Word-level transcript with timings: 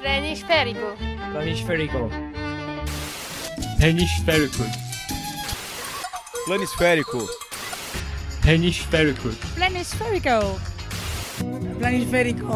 Planisférico. 0.00 0.96
Planisférico. 1.32 2.08
Planisférico. 3.78 4.64
Planisférico. 6.46 7.18
Planisférico. 8.44 9.28
Planisférico. 9.56 10.60
Planisférico. 11.78 12.46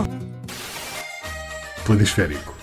Planisférico. 1.85 2.55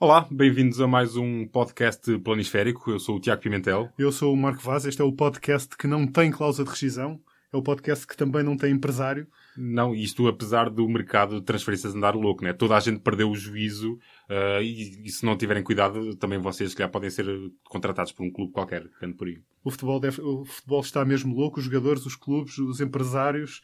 Olá, 0.00 0.26
bem-vindos 0.30 0.80
a 0.80 0.86
mais 0.86 1.14
um 1.14 1.46
podcast 1.46 2.18
planisférico. 2.20 2.90
Eu 2.90 2.98
sou 2.98 3.16
o 3.16 3.20
Tiago 3.20 3.42
Pimentel. 3.42 3.90
Eu 3.98 4.10
sou 4.10 4.32
o 4.32 4.36
Marco 4.36 4.62
Vaz. 4.62 4.86
Este 4.86 5.02
é 5.02 5.04
o 5.04 5.12
podcast 5.12 5.76
que 5.76 5.86
não 5.86 6.06
tem 6.06 6.30
cláusula 6.30 6.64
de 6.64 6.70
rescisão. 6.70 7.20
É 7.52 7.56
o 7.56 7.62
podcast 7.62 8.06
que 8.06 8.16
também 8.16 8.42
não 8.42 8.56
tem 8.56 8.72
empresário. 8.72 9.26
Não, 9.60 9.92
isto 9.92 10.28
apesar 10.28 10.70
do 10.70 10.88
mercado 10.88 11.40
de 11.40 11.44
transferências 11.44 11.92
andar 11.92 12.14
louco, 12.14 12.44
né? 12.44 12.52
Toda 12.52 12.76
a 12.76 12.80
gente 12.80 13.00
perdeu 13.00 13.28
o 13.28 13.34
juízo 13.34 13.94
uh, 14.30 14.62
e, 14.62 15.04
e, 15.04 15.10
se 15.10 15.26
não 15.26 15.36
tiverem 15.36 15.64
cuidado, 15.64 16.14
também 16.14 16.38
vocês 16.38 16.72
já 16.72 16.88
podem 16.88 17.10
ser 17.10 17.26
contratados 17.64 18.12
por 18.12 18.24
um 18.24 18.30
clube 18.30 18.52
qualquer, 18.52 18.84
ficando 18.88 19.16
por 19.16 19.26
aí. 19.26 19.42
O 19.64 19.70
futebol, 19.72 19.98
deve, 19.98 20.22
o 20.22 20.44
futebol 20.44 20.80
está 20.80 21.04
mesmo 21.04 21.34
louco, 21.34 21.58
os 21.58 21.64
jogadores, 21.64 22.06
os 22.06 22.14
clubes, 22.14 22.56
os 22.58 22.80
empresários. 22.80 23.60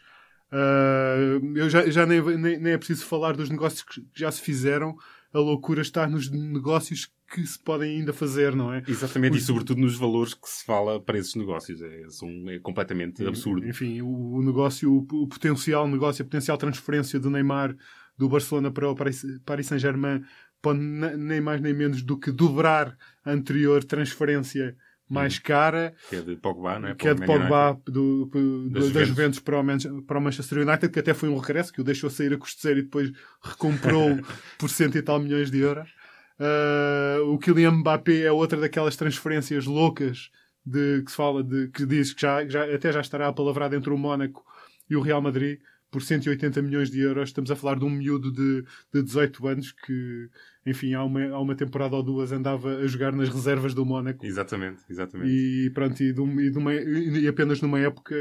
Uh, 0.53 1.57
eu 1.57 1.71
já, 1.71 1.89
já 1.89 2.05
nem, 2.05 2.21
nem, 2.21 2.59
nem 2.59 2.73
é 2.73 2.79
preciso 2.79 3.07
falar 3.07 3.37
dos 3.37 3.49
negócios 3.49 3.85
que 3.85 4.03
já 4.13 4.33
se 4.33 4.41
fizeram. 4.41 4.97
A 5.33 5.39
loucura 5.39 5.81
está 5.81 6.09
nos 6.09 6.29
negócios 6.29 7.09
que 7.35 7.45
se 7.45 7.59
podem 7.59 7.99
ainda 7.99 8.13
fazer, 8.13 8.55
não 8.55 8.73
é? 8.73 8.83
Exatamente, 8.87 9.37
Os... 9.37 9.43
e 9.43 9.47
sobretudo 9.47 9.81
nos 9.81 9.97
valores 9.97 10.35
que 10.35 10.49
se 10.49 10.65
fala 10.65 11.01
para 11.01 11.19
esses 11.19 11.35
negócios. 11.35 11.83
É, 11.83 12.09
são, 12.09 12.29
é 12.49 12.61
completamente 12.61 13.27
absurdo. 13.27 13.67
Enfim, 13.67 14.01
o, 14.03 14.41
negócio, 14.41 14.95
o, 14.95 15.27
potencial 15.27 15.89
negócio, 15.89 16.23
a 16.23 16.25
potencial 16.25 16.57
transferência 16.57 17.19
do 17.19 17.31
Neymar 17.31 17.75
do 18.17 18.29
Barcelona 18.29 18.71
para 18.71 18.89
o 18.89 18.95
Paris, 18.95 19.25
Paris 19.45 19.67
Saint-Germain 19.67 20.23
pode 20.63 20.79
nem 20.79 21.41
mais 21.41 21.61
nem 21.61 21.75
menos 21.75 22.03
do 22.03 22.17
que 22.17 22.31
dobrar 22.31 22.97
a 23.25 23.33
anterior 23.33 23.83
transferência 23.83 24.77
mais 25.11 25.37
hum. 25.37 25.41
cara. 25.43 25.93
Que 26.09 26.17
é 26.17 26.23
de 26.23 26.37
Pogba, 26.37 26.79
não 26.79 26.89
é? 26.91 26.95
Que 26.95 27.09
é 27.09 27.15
de 27.15 27.27
Pogba 27.27 27.81
do, 27.85 28.27
do, 28.27 28.71
das, 28.71 28.87
Juventus. 28.87 29.09
Juventus 29.09 29.41
para 29.41 29.61
o, 29.61 30.03
para 30.03 30.19
o 30.19 30.23
Manchester 30.23 30.59
United, 30.67 30.93
que 30.93 31.01
até 31.01 31.13
foi 31.13 31.29
um 31.29 31.39
regresso, 31.39 31.73
que 31.73 31.81
o 31.81 31.85
deixou 31.85 32.09
sair 32.09 32.33
a 32.33 32.39
custo 32.39 32.63
zero 32.63 32.79
e 32.79 32.83
depois 32.83 33.11
recomprou 33.43 34.21
por 34.57 34.71
cento 34.71 34.97
e 34.97 35.03
tal 35.03 35.19
milhões 35.19 35.51
de 35.51 35.59
euros. 35.59 35.91
Uh, 36.39 37.33
o 37.33 37.39
Kylian 37.39 37.73
Mbappé 37.73 38.23
é 38.23 38.33
outra 38.33 38.61
daquelas 38.61 38.97
transferências 38.97 39.67
loucas 39.67 40.31
de, 40.65 41.03
que 41.03 41.11
se 41.11 41.17
fala 41.17 41.45
de 41.45 41.69
que 41.69 41.87
diz 41.87 42.13
que 42.13 42.23
já, 42.23 42.47
já, 42.49 42.75
até 42.75 42.93
já 42.93 43.01
estará 43.01 43.29
apalavrado 43.29 43.77
entre 43.77 43.91
o 43.91 43.99
Mónaco 43.99 44.45
e 44.89 44.97
o 44.97 45.01
Real 45.01 45.21
Madrid 45.21 45.61
por 45.95 46.03
180 46.03 46.61
milhões 46.61 46.91
de 46.91 46.99
euros. 47.01 47.29
Estamos 47.29 47.53
a 47.53 47.57
falar 47.57 47.79
de 47.79 47.85
um 47.85 47.91
miúdo 47.91 48.33
de, 48.33 48.65
de 48.93 49.01
18 49.01 49.47
anos 49.47 49.71
que, 49.71 50.29
enfim, 50.67 50.93
há 50.93 51.05
uma, 51.05 51.25
há 51.29 51.39
uma 51.39 51.55
temporada 51.55 51.95
ou 51.95 52.03
duas 52.03 52.33
andava 52.33 52.79
a 52.79 52.87
jogar 52.89 53.13
nas 53.13 53.29
reservas 53.29 53.75
do 53.75 53.87
Mónaco. 53.87 54.27
Exatamente, 54.27 54.83
exatamente. 54.91 55.31
E 55.31 55.71
pronto, 55.71 56.03
e, 56.03 56.13
de, 56.13 56.21
e, 56.21 56.51
de 56.51 56.59
uma, 56.59 56.75
e 56.75 57.29
apenas 57.29 57.61
numa 57.61 57.79
época, 57.79 58.17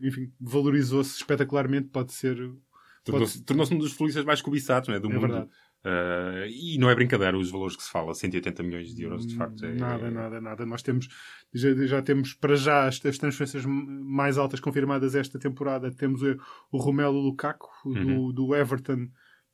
enfim, 0.00 0.32
valorizou-se 0.40 1.16
espetacularmente. 1.16 1.88
Pode 1.88 2.12
ser. 2.12 2.36
Tornou-se 3.04 3.44
tornou 3.44 3.64
um 3.70 3.78
dos 3.78 3.92
futbolistas 3.92 4.24
mais 4.24 4.42
cobiçados 4.42 4.88
né, 4.88 4.98
do 4.98 5.08
é 5.08 5.14
mundo. 5.14 5.20
Verdade. 5.20 5.50
Uh, 5.84 6.48
e 6.48 6.78
não 6.78 6.88
é 6.88 6.94
brincadeira 6.94 7.36
os 7.36 7.50
valores 7.50 7.76
que 7.76 7.82
se 7.82 7.90
fala, 7.90 8.14
180 8.14 8.62
milhões 8.62 8.94
de 8.94 9.02
euros, 9.02 9.26
de 9.26 9.36
facto. 9.36 9.66
É, 9.66 9.74
nada, 9.74 10.10
nada, 10.10 10.40
nada. 10.40 10.64
Nós 10.64 10.82
temos, 10.82 11.08
já, 11.52 11.74
já 11.86 12.00
temos 12.00 12.32
para 12.32 12.56
já 12.56 12.86
as, 12.86 13.04
as, 13.04 13.18
transferências 13.18 13.66
mais 13.66 14.38
altas 14.38 14.60
confirmadas 14.60 15.14
esta 15.14 15.38
temporada. 15.38 15.90
Temos 15.92 16.22
o, 16.22 16.38
o 16.72 16.78
Romelu 16.78 17.20
Lukaku, 17.20 17.68
uhum. 17.84 18.32
do, 18.32 18.32
do, 18.32 18.54
Everton, 18.54 19.08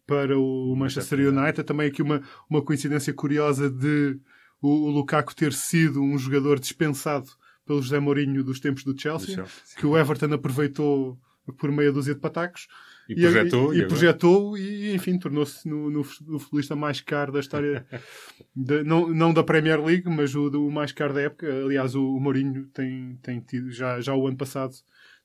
para 0.06 0.38
o 0.38 0.76
Manchester 0.76 1.18
United. 1.18 1.64
Também 1.64 1.88
aqui 1.88 2.00
uma, 2.00 2.22
uma 2.48 2.62
coincidência 2.62 3.12
curiosa 3.12 3.68
de 3.68 4.16
o, 4.62 4.68
o 4.68 4.90
Lukaku 4.90 5.34
ter 5.34 5.52
sido 5.52 6.00
um 6.00 6.16
jogador 6.16 6.60
dispensado 6.60 7.26
pelo 7.66 7.82
José 7.82 7.98
Mourinho 7.98 8.44
dos 8.44 8.60
tempos 8.60 8.84
do 8.84 8.96
Chelsea, 8.96 9.28
do 9.28 9.34
Chelsea 9.34 9.76
que 9.76 9.86
o 9.86 9.98
Everton 9.98 10.32
aproveitou 10.32 11.18
por 11.58 11.72
meia 11.72 11.90
dúzia 11.90 12.14
de 12.14 12.20
patacos 12.20 12.68
e, 13.12 13.20
projetou. 13.20 13.74
E, 13.74 13.78
e, 13.78 13.80
e 13.80 13.86
projetou 13.86 14.58
e, 14.58 14.94
enfim, 14.94 15.18
tornou-se 15.18 15.68
no, 15.68 15.90
no, 15.90 16.06
no, 16.26 16.38
futbolista 16.38 16.76
mais 16.76 17.00
caro 17.00 17.32
da 17.32 17.40
história, 17.40 17.86
de, 18.54 18.82
não, 18.82 19.08
não 19.08 19.32
da 19.32 19.42
Premier 19.42 19.82
League, 19.82 20.08
mas 20.08 20.34
o, 20.34 20.70
mais 20.70 20.92
caro 20.92 21.14
da 21.14 21.22
época. 21.22 21.46
Aliás, 21.46 21.94
o, 21.94 22.16
o 22.16 22.20
Mourinho 22.20 22.66
tem, 22.68 23.18
tem 23.22 23.40
tido, 23.40 23.70
já, 23.70 24.00
já 24.00 24.14
o 24.14 24.26
ano 24.26 24.36
passado, 24.36 24.74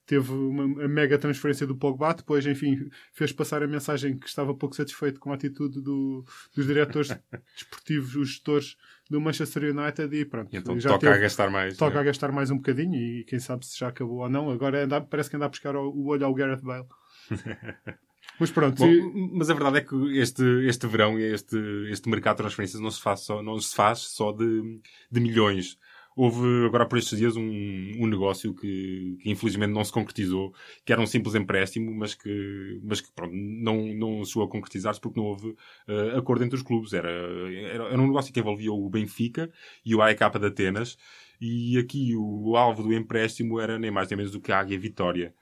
teve 0.05 0.31
uma, 0.31 0.87
mega 0.87 1.17
transferência 1.17 1.65
do 1.65 1.75
Pogba, 1.75 2.13
depois, 2.13 2.45
enfim, 2.45 2.89
fez 3.11 3.31
passar 3.31 3.63
a 3.63 3.67
mensagem 3.67 4.17
que 4.17 4.27
estava 4.27 4.53
pouco 4.53 4.75
satisfeito 4.75 5.19
com 5.19 5.31
a 5.31 5.35
atitude 5.35 5.81
do, 5.81 6.23
dos 6.55 6.65
diretores 6.65 7.09
desportivos, 7.55 8.15
os 8.15 8.29
gestores 8.29 8.77
do 9.09 9.19
Manchester 9.19 9.75
United 9.75 10.15
e 10.15 10.25
pronto. 10.25 10.55
Então 10.55 10.79
já 10.79 10.89
toca 10.89 11.01
teve, 11.01 11.13
a 11.13 11.17
gastar 11.17 11.49
mais. 11.49 11.77
Toca 11.77 11.95
né? 11.95 12.01
a 12.01 12.03
gastar 12.03 12.31
mais 12.31 12.51
um 12.51 12.57
bocadinho 12.57 12.95
e 12.95 13.23
quem 13.25 13.39
sabe 13.39 13.65
se 13.65 13.77
já 13.77 13.87
acabou 13.87 14.19
ou 14.19 14.29
não. 14.29 14.49
Agora 14.49 14.83
anda, 14.83 15.01
parece 15.01 15.29
que 15.29 15.35
anda 15.35 15.45
a 15.45 15.49
buscar 15.49 15.75
o, 15.75 15.89
o 15.89 16.07
olho 16.07 16.25
ao 16.25 16.33
Gareth 16.33 16.61
Bale. 16.61 16.85
Mas 18.39 18.51
pronto. 18.51 18.77
Bom, 18.77 19.29
mas 19.33 19.49
a 19.49 19.53
verdade 19.53 19.77
é 19.77 19.81
que 19.81 19.95
este, 20.17 20.43
este 20.67 20.87
verão 20.87 21.17
e 21.17 21.23
este, 21.23 21.57
este 21.89 22.09
mercado 22.09 22.37
de 22.37 22.43
transferências 22.43 22.81
não 22.81 22.91
se 22.91 23.01
faz 23.01 23.21
só, 23.21 23.41
não 23.41 23.57
se 23.59 23.73
faz 23.73 23.99
só 23.99 24.31
de, 24.31 24.81
de 25.09 25.19
milhões. 25.21 25.77
Houve 26.17 26.65
agora 26.65 26.85
por 26.85 26.97
estes 26.97 27.17
dias 27.17 27.35
um, 27.35 27.41
um 27.43 28.07
negócio 28.07 28.53
que, 28.53 29.17
que, 29.21 29.29
infelizmente 29.29 29.73
não 29.73 29.83
se 29.83 29.91
concretizou, 29.91 30.53
que 30.85 30.93
era 30.93 31.01
um 31.01 31.05
simples 31.05 31.35
empréstimo, 31.35 31.93
mas 31.93 32.13
que, 32.13 32.79
mas 32.83 33.01
que 33.01 33.11
pronto, 33.11 33.33
não, 33.35 33.93
não 33.93 34.23
chegou 34.23 34.43
a 34.43 34.49
concretizar-se 34.49 34.99
porque 34.99 35.19
não 35.19 35.27
houve 35.27 35.49
uh, 35.49 36.17
acordo 36.17 36.45
entre 36.45 36.55
os 36.55 36.63
clubes. 36.63 36.93
Era, 36.93 37.09
era, 37.09 37.83
era, 37.85 38.01
um 38.01 38.07
negócio 38.07 38.33
que 38.33 38.39
envolvia 38.39 38.71
o 38.71 38.89
Benfica 38.89 39.51
e 39.85 39.93
o 39.93 40.01
AEK 40.01 40.39
de 40.39 40.47
Atenas, 40.47 40.97
e 41.39 41.77
aqui 41.77 42.15
o, 42.15 42.51
o 42.51 42.57
alvo 42.57 42.83
do 42.83 42.93
empréstimo 42.93 43.59
era 43.59 43.77
nem 43.77 43.91
mais 43.91 44.09
nem 44.09 44.17
menos 44.17 44.31
do 44.31 44.39
que 44.39 44.53
a 44.53 44.59
Águia 44.59 44.79
Vitória 44.79 45.33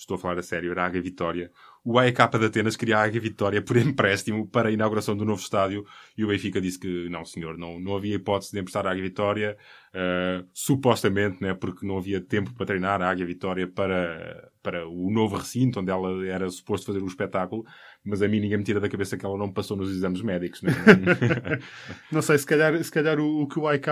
estou 0.00 0.14
a 0.14 0.18
falar 0.18 0.38
a 0.38 0.42
sério, 0.42 0.70
era 0.70 0.82
a 0.82 0.86
Águia 0.86 1.02
Vitória. 1.02 1.50
O 1.84 1.98
AEK 1.98 2.38
de 2.38 2.46
Atenas 2.46 2.76
queria 2.76 2.98
a 2.98 3.02
Águia 3.02 3.20
Vitória 3.20 3.62
por 3.62 3.76
empréstimo 3.78 4.46
para 4.48 4.68
a 4.68 4.72
inauguração 4.72 5.16
do 5.16 5.24
novo 5.24 5.40
estádio 5.40 5.84
e 6.16 6.24
o 6.24 6.28
Benfica 6.28 6.60
disse 6.60 6.78
que 6.78 7.08
não, 7.08 7.24
senhor, 7.24 7.58
não, 7.58 7.78
não 7.78 7.96
havia 7.96 8.14
hipótese 8.14 8.52
de 8.52 8.60
emprestar 8.60 8.86
a 8.86 8.90
Águia 8.90 9.02
Vitória, 9.02 9.56
uh, 9.94 10.48
supostamente, 10.52 11.42
né, 11.42 11.54
porque 11.54 11.86
não 11.86 11.98
havia 11.98 12.20
tempo 12.20 12.52
para 12.54 12.66
treinar 12.66 13.02
a 13.02 13.10
Águia 13.10 13.26
Vitória 13.26 13.68
para, 13.68 14.49
para 14.62 14.88
o 14.88 15.10
novo 15.10 15.36
recinto 15.36 15.80
onde 15.80 15.90
ela 15.90 16.26
era 16.26 16.48
suposto 16.50 16.86
fazer 16.86 17.02
o 17.02 17.06
espetáculo 17.06 17.64
mas 18.04 18.22
a 18.22 18.28
mim 18.28 18.40
ninguém 18.40 18.56
me 18.56 18.64
tira 18.64 18.80
da 18.80 18.88
cabeça 18.88 19.16
que 19.16 19.26
ela 19.26 19.36
não 19.36 19.52
passou 19.52 19.76
nos 19.76 19.90
exames 19.90 20.22
médicos. 20.22 20.62
Né? 20.62 20.72
não 22.10 22.22
sei, 22.22 22.38
se 22.38 22.46
calhar, 22.46 22.82
se 22.82 22.90
calhar 22.90 23.18
o, 23.20 23.42
o, 23.42 23.46
que 23.46 23.58
o 23.58 23.70
IK 23.70 23.90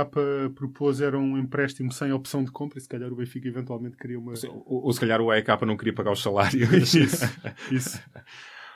propôs 0.55 1.01
era 1.01 1.19
um 1.19 1.37
empréstimo 1.37 1.93
sem 1.93 2.11
opção 2.12 2.43
de 2.43 2.51
compra 2.51 2.79
e 2.79 2.81
se 2.81 2.89
calhar 2.89 3.12
o 3.12 3.17
Benfica 3.17 3.47
eventualmente 3.49 3.97
queria 3.97 4.19
uma. 4.19 4.33
Ou, 4.65 4.87
ou 4.87 4.93
se 4.93 5.01
calhar 5.01 5.21
o 5.21 5.34
IK 5.34 5.67
não 5.67 5.77
queria 5.77 5.95
pagar 5.95 6.12
os 6.12 6.23
salários. 6.23 6.73
isso, 6.95 7.27
isso. 7.71 8.00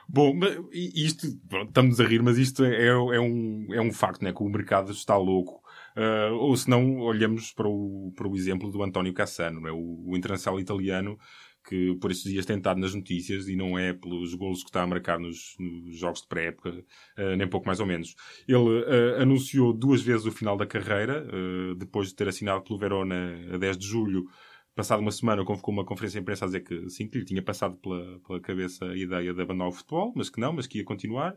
Bom, 0.09 0.35
isto, 0.73 1.27
pronto, 1.49 1.69
estamos 1.69 1.99
a 1.99 2.05
rir, 2.05 2.23
mas 2.23 2.37
isto 2.37 2.65
é, 2.65 2.89
é, 2.89 3.21
um, 3.21 3.67
é 3.73 3.81
um 3.81 3.93
facto, 3.93 4.23
né? 4.23 4.33
Que 4.33 4.43
o 4.43 4.49
mercado 4.49 4.91
está 4.93 5.17
louco. 5.17 5.63
Uh, 5.97 6.35
ou 6.35 6.57
se 6.57 6.69
não, 6.69 6.99
olhamos 6.99 7.53
para 7.53 7.69
o, 7.69 8.13
para 8.17 8.29
o 8.29 8.35
exemplo 8.35 8.71
do 8.71 8.83
António 8.83 9.15
Cassano, 9.15 9.61
né? 9.61 9.71
o, 9.71 10.03
o 10.07 10.17
internacional 10.17 10.59
italiano 10.59 11.19
que 11.63 11.95
por 11.97 12.11
estes 12.11 12.31
dias 12.31 12.47
tem 12.47 12.57
estado 12.57 12.81
nas 12.81 12.95
notícias 12.95 13.49
e 13.49 13.57
não 13.57 13.79
é 13.79 13.93
pelos 13.93 14.35
golos 14.35 14.63
que 14.63 14.69
está 14.69 14.83
a 14.83 14.87
marcar 14.87 15.19
nos, 15.19 15.55
nos 15.59 15.97
jogos 15.97 16.23
de 16.23 16.29
pré-época, 16.29 16.71
uh, 16.71 17.37
nem 17.37 17.49
pouco 17.49 17.67
mais 17.67 17.81
ou 17.81 17.87
menos. 17.87 18.15
Ele 18.47 18.59
uh, 18.59 19.21
anunciou 19.21 19.73
duas 19.73 20.03
vezes 20.03 20.27
o 20.27 20.33
final 20.33 20.57
da 20.57 20.67
carreira, 20.67 21.27
uh, 21.27 21.75
depois 21.75 22.09
de 22.09 22.15
ter 22.15 22.29
assinado 22.29 22.63
pelo 22.63 22.79
Verona 22.79 23.39
a 23.53 23.57
10 23.57 23.79
de 23.79 23.87
julho. 23.87 24.27
Passado 24.75 25.01
uma 25.01 25.13
semana, 25.13 25.45
convocou 25.45 25.73
uma 25.73 25.85
conferência 25.85 26.19
de 26.19 26.23
imprensa 26.23 26.47
a 26.47 26.49
dizer 26.49 26.61
que 26.61 26.89
sim, 26.89 27.07
que 27.07 27.19
lhe 27.19 27.25
tinha 27.27 27.43
passado 27.43 27.77
pela, 27.77 28.19
pela 28.21 28.41
cabeça 28.41 28.87
a 28.87 28.97
ideia 28.97 29.35
de 29.35 29.43
abandonar 29.43 29.69
o 29.69 29.73
futebol, 29.73 30.15
mas 30.17 30.31
que 30.31 30.41
não, 30.41 30.53
mas 30.53 30.67
que 30.67 30.79
ia 30.79 30.85
continuar. 30.85 31.37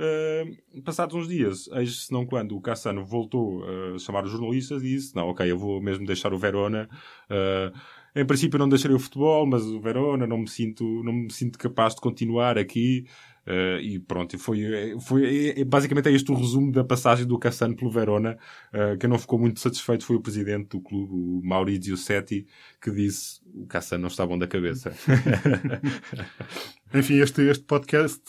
Uh, 0.00 0.82
passados 0.82 1.14
uns 1.14 1.28
dias, 1.28 1.68
eis 1.74 2.06
se 2.06 2.12
não 2.12 2.24
quando, 2.24 2.56
o 2.56 2.60
Cassano 2.60 3.04
voltou 3.04 3.62
a 3.64 3.98
chamar 3.98 4.24
os 4.24 4.30
jornalistas 4.30 4.82
e 4.82 4.94
disse: 4.94 5.14
Não, 5.14 5.28
ok, 5.28 5.50
eu 5.50 5.58
vou 5.58 5.78
mesmo 5.82 6.06
deixar 6.06 6.32
o 6.32 6.38
Verona. 6.38 6.88
Uh, 7.28 7.78
em 8.14 8.24
princípio 8.24 8.58
não 8.58 8.68
deixarei 8.68 8.96
o 8.96 9.00
futebol, 9.00 9.46
mas 9.46 9.64
o 9.64 9.80
Verona 9.80 10.26
não 10.26 10.38
me 10.38 10.48
sinto, 10.48 10.84
não 11.04 11.12
me 11.12 11.32
sinto 11.32 11.58
capaz 11.58 11.94
de 11.94 12.00
continuar 12.00 12.58
aqui. 12.58 13.06
Uh, 13.46 13.80
e 13.80 13.98
pronto, 13.98 14.38
foi, 14.38 14.60
foi 15.00 15.54
é, 15.56 15.64
basicamente 15.64 16.08
é 16.08 16.12
este 16.12 16.30
o 16.30 16.34
resumo 16.34 16.70
da 16.70 16.84
passagem 16.84 17.26
do 17.26 17.38
Cassano 17.38 17.74
pelo 17.74 17.90
Verona. 17.90 18.36
Uh, 18.72 18.98
quem 18.98 19.08
não 19.08 19.18
ficou 19.18 19.38
muito 19.38 19.60
satisfeito 19.60 20.04
foi 20.04 20.16
o 20.16 20.20
presidente 20.20 20.68
do 20.68 20.80
clube, 20.80 21.12
o 21.12 21.40
Maurizio 21.42 21.96
Setti, 21.96 22.46
que 22.80 22.90
disse 22.90 23.40
o 23.54 23.66
Cassano 23.66 24.02
não 24.02 24.08
está 24.08 24.26
bom 24.26 24.38
da 24.38 24.46
cabeça. 24.46 24.92
Enfim, 26.94 27.20
este, 27.20 27.42
este 27.42 27.64
podcast, 27.64 28.22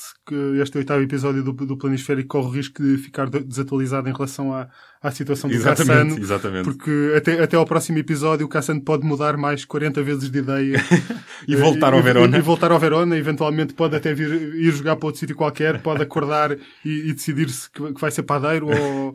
este 0.61 0.77
oitavo 0.77 1.01
episódio 1.01 1.43
do, 1.43 1.51
do 1.51 1.77
Planisférico, 1.77 2.29
corre 2.29 2.47
o 2.47 2.51
risco 2.51 2.81
de 2.81 2.97
ficar 2.97 3.29
desatualizado 3.29 4.07
em 4.07 4.13
relação 4.13 4.53
à, 4.53 4.69
à 5.01 5.09
situação 5.09 5.49
do 5.49 5.55
exatamente, 5.55 5.87
Cassano. 5.87 6.19
Exatamente. 6.19 6.63
Porque 6.63 7.13
até, 7.17 7.41
até 7.41 7.57
ao 7.57 7.65
próximo 7.65 7.97
episódio 7.97 8.45
o 8.45 8.49
Cassano 8.49 8.81
pode 8.81 9.03
mudar 9.03 9.35
mais 9.35 9.65
40 9.65 10.03
vezes 10.03 10.29
de 10.29 10.37
ideia. 10.37 10.77
e 11.47 11.55
voltar 11.55 11.93
ao 11.93 12.03
Verona. 12.03 12.37
E, 12.37 12.39
e, 12.39 12.43
voltar 12.43 12.71
ao 12.71 12.79
Verona. 12.79 13.17
Eventualmente 13.17 13.73
pode 13.73 13.95
até 13.95 14.13
vir, 14.13 14.31
ir 14.31 14.71
jogar 14.71 14.95
para 14.95 15.07
outro 15.07 15.19
sítio 15.19 15.35
qualquer, 15.35 15.81
pode 15.81 16.03
acordar 16.03 16.51
e, 16.85 17.09
e 17.09 17.13
decidir-se 17.13 17.69
que, 17.71 17.93
que, 17.93 17.99
vai 17.99 18.11
ser 18.11 18.23
padeiro 18.23 18.67
ou... 18.67 19.13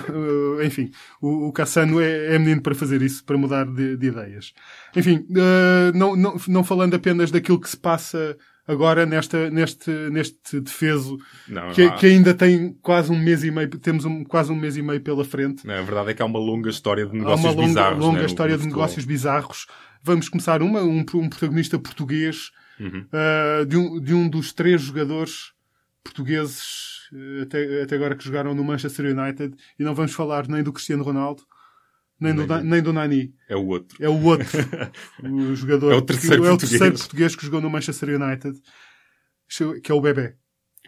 enfim, 0.64 0.90
o, 1.20 1.48
o 1.48 1.52
Cassano 1.52 2.00
é, 2.00 2.34
é 2.34 2.38
menino 2.38 2.62
para 2.62 2.74
fazer 2.74 3.02
isso, 3.02 3.22
para 3.22 3.36
mudar 3.36 3.66
de, 3.66 3.98
de 3.98 4.06
ideias. 4.06 4.54
Enfim, 4.96 5.26
uh, 5.30 5.96
não, 5.96 6.16
não, 6.16 6.36
não 6.48 6.64
falando 6.64 6.94
apenas 6.94 7.30
daquilo 7.30 7.60
que 7.60 7.68
se 7.68 7.76
passa 7.76 8.34
agora 8.68 9.06
nesta, 9.06 9.50
neste, 9.50 9.90
neste 10.10 10.60
defeso 10.60 11.16
não, 11.48 11.72
que, 11.72 11.90
que, 11.92 12.06
ainda 12.06 12.34
tem 12.34 12.74
quase 12.82 13.10
um 13.10 13.18
mês 13.18 13.42
e 13.42 13.50
meio, 13.50 13.68
temos 13.70 14.04
um, 14.04 14.22
quase 14.22 14.52
um 14.52 14.54
mês 14.54 14.76
e 14.76 14.82
meio 14.82 15.00
pela 15.00 15.24
frente. 15.24 15.66
Não, 15.66 15.74
a 15.74 15.82
verdade 15.82 16.10
é 16.10 16.14
que 16.14 16.20
há 16.20 16.26
uma 16.26 16.38
longa 16.38 16.68
história 16.68 17.06
de 17.06 17.16
negócios 17.16 17.44
há 17.44 17.48
uma 17.48 17.56
longa, 17.56 17.68
bizarros. 17.68 17.98
longa 18.04 18.20
né, 18.20 18.26
história 18.26 18.58
de 18.58 18.66
negócios 18.66 19.04
bizarros. 19.06 19.66
Vamos 20.02 20.28
começar 20.28 20.62
uma, 20.62 20.82
um, 20.82 21.00
um 21.00 21.28
protagonista 21.28 21.78
português 21.78 22.50
uhum. 22.78 23.06
uh, 23.06 23.64
de, 23.64 23.76
um, 23.76 24.00
de 24.00 24.14
um 24.14 24.28
dos 24.28 24.52
três 24.52 24.82
jogadores 24.82 25.52
portugueses 26.04 27.08
uh, 27.12 27.42
até, 27.42 27.82
até 27.82 27.96
agora 27.96 28.14
que 28.14 28.24
jogaram 28.24 28.54
no 28.54 28.62
Manchester 28.62 29.06
United 29.18 29.56
e 29.78 29.82
não 29.82 29.94
vamos 29.94 30.12
falar 30.12 30.46
nem 30.46 30.62
do 30.62 30.72
Cristiano 30.72 31.02
Ronaldo 31.02 31.42
nem, 32.20 32.34
nem, 32.34 32.46
do, 32.46 32.64
nem 32.64 32.82
do 32.82 32.92
Nani. 32.92 33.34
É 33.48 33.56
o 33.56 33.66
outro. 33.66 33.96
É 34.02 34.08
o 34.08 34.22
outro. 34.24 34.46
o 35.22 35.54
jogador. 35.54 35.92
É 35.92 35.96
o 35.96 36.02
terceiro, 36.02 36.42
que, 36.42 36.48
é 36.48 36.50
o 36.50 36.52
português. 36.52 36.70
terceiro 36.70 36.98
português 36.98 37.36
que 37.36 37.44
jogou 37.44 37.60
no 37.60 37.70
Manchester 37.70 38.20
United, 38.20 38.60
que 39.82 39.92
é 39.92 39.94
o 39.94 40.00
Bebé. 40.00 40.36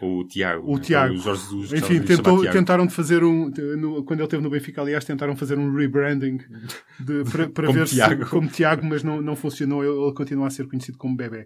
O 0.01 0.23
Tiago. 0.23 0.67
O 0.67 0.77
né? 0.77 0.81
Tiago. 0.81 1.13
O 1.13 1.17
Jorge 1.17 1.43
Jesus, 1.43 1.73
Enfim, 1.73 2.01
tentou, 2.01 2.43
tentaram 2.49 2.87
de 2.87 2.93
fazer 2.93 3.23
um. 3.23 3.51
No, 3.77 4.03
quando 4.03 4.19
ele 4.19 4.25
esteve 4.25 4.41
no 4.41 4.49
Benfica, 4.49 4.81
aliás, 4.81 5.05
tentaram 5.05 5.35
fazer 5.35 5.59
um 5.59 5.71
rebranding 5.73 6.39
para, 7.31 7.49
para 7.49 7.71
ver 7.71 7.85
Tiago. 7.85 8.23
se. 8.23 8.29
Como 8.31 8.47
Tiago, 8.47 8.83
mas 8.85 9.03
não, 9.03 9.21
não 9.21 9.35
funcionou. 9.35 9.83
Ele, 9.83 9.93
ele, 9.93 10.13
continua 10.13 10.47
a 10.47 10.49
ser 10.49 10.67
conhecido 10.67 10.97
como 10.97 11.15
Bebé. 11.15 11.45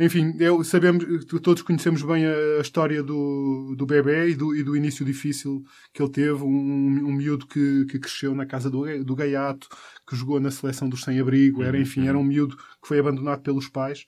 Enfim, 0.00 0.34
eu, 0.40 0.64
sabemos, 0.64 1.04
todos 1.42 1.62
conhecemos 1.62 2.02
bem 2.02 2.24
a, 2.24 2.58
a 2.58 2.60
história 2.62 3.02
do, 3.02 3.74
do 3.76 3.84
Bebé 3.84 4.30
e 4.30 4.34
do, 4.34 4.56
e 4.56 4.62
do 4.62 4.74
início 4.74 5.04
difícil 5.04 5.62
que 5.92 6.02
ele 6.02 6.10
teve. 6.10 6.42
Um, 6.42 7.06
um 7.06 7.12
miúdo 7.12 7.46
que, 7.46 7.84
que 7.90 7.98
cresceu 7.98 8.34
na 8.34 8.46
casa 8.46 8.70
do, 8.70 9.04
do 9.04 9.14
Gaiato, 9.14 9.68
que 10.08 10.16
jogou 10.16 10.40
na 10.40 10.50
seleção 10.50 10.88
dos 10.88 11.02
sem-abrigo. 11.02 11.62
Era, 11.62 11.78
enfim, 11.78 12.08
era 12.08 12.16
um 12.16 12.24
miúdo 12.24 12.56
que 12.56 12.88
foi 12.88 12.98
abandonado 12.98 13.42
pelos 13.42 13.68
pais. 13.68 14.06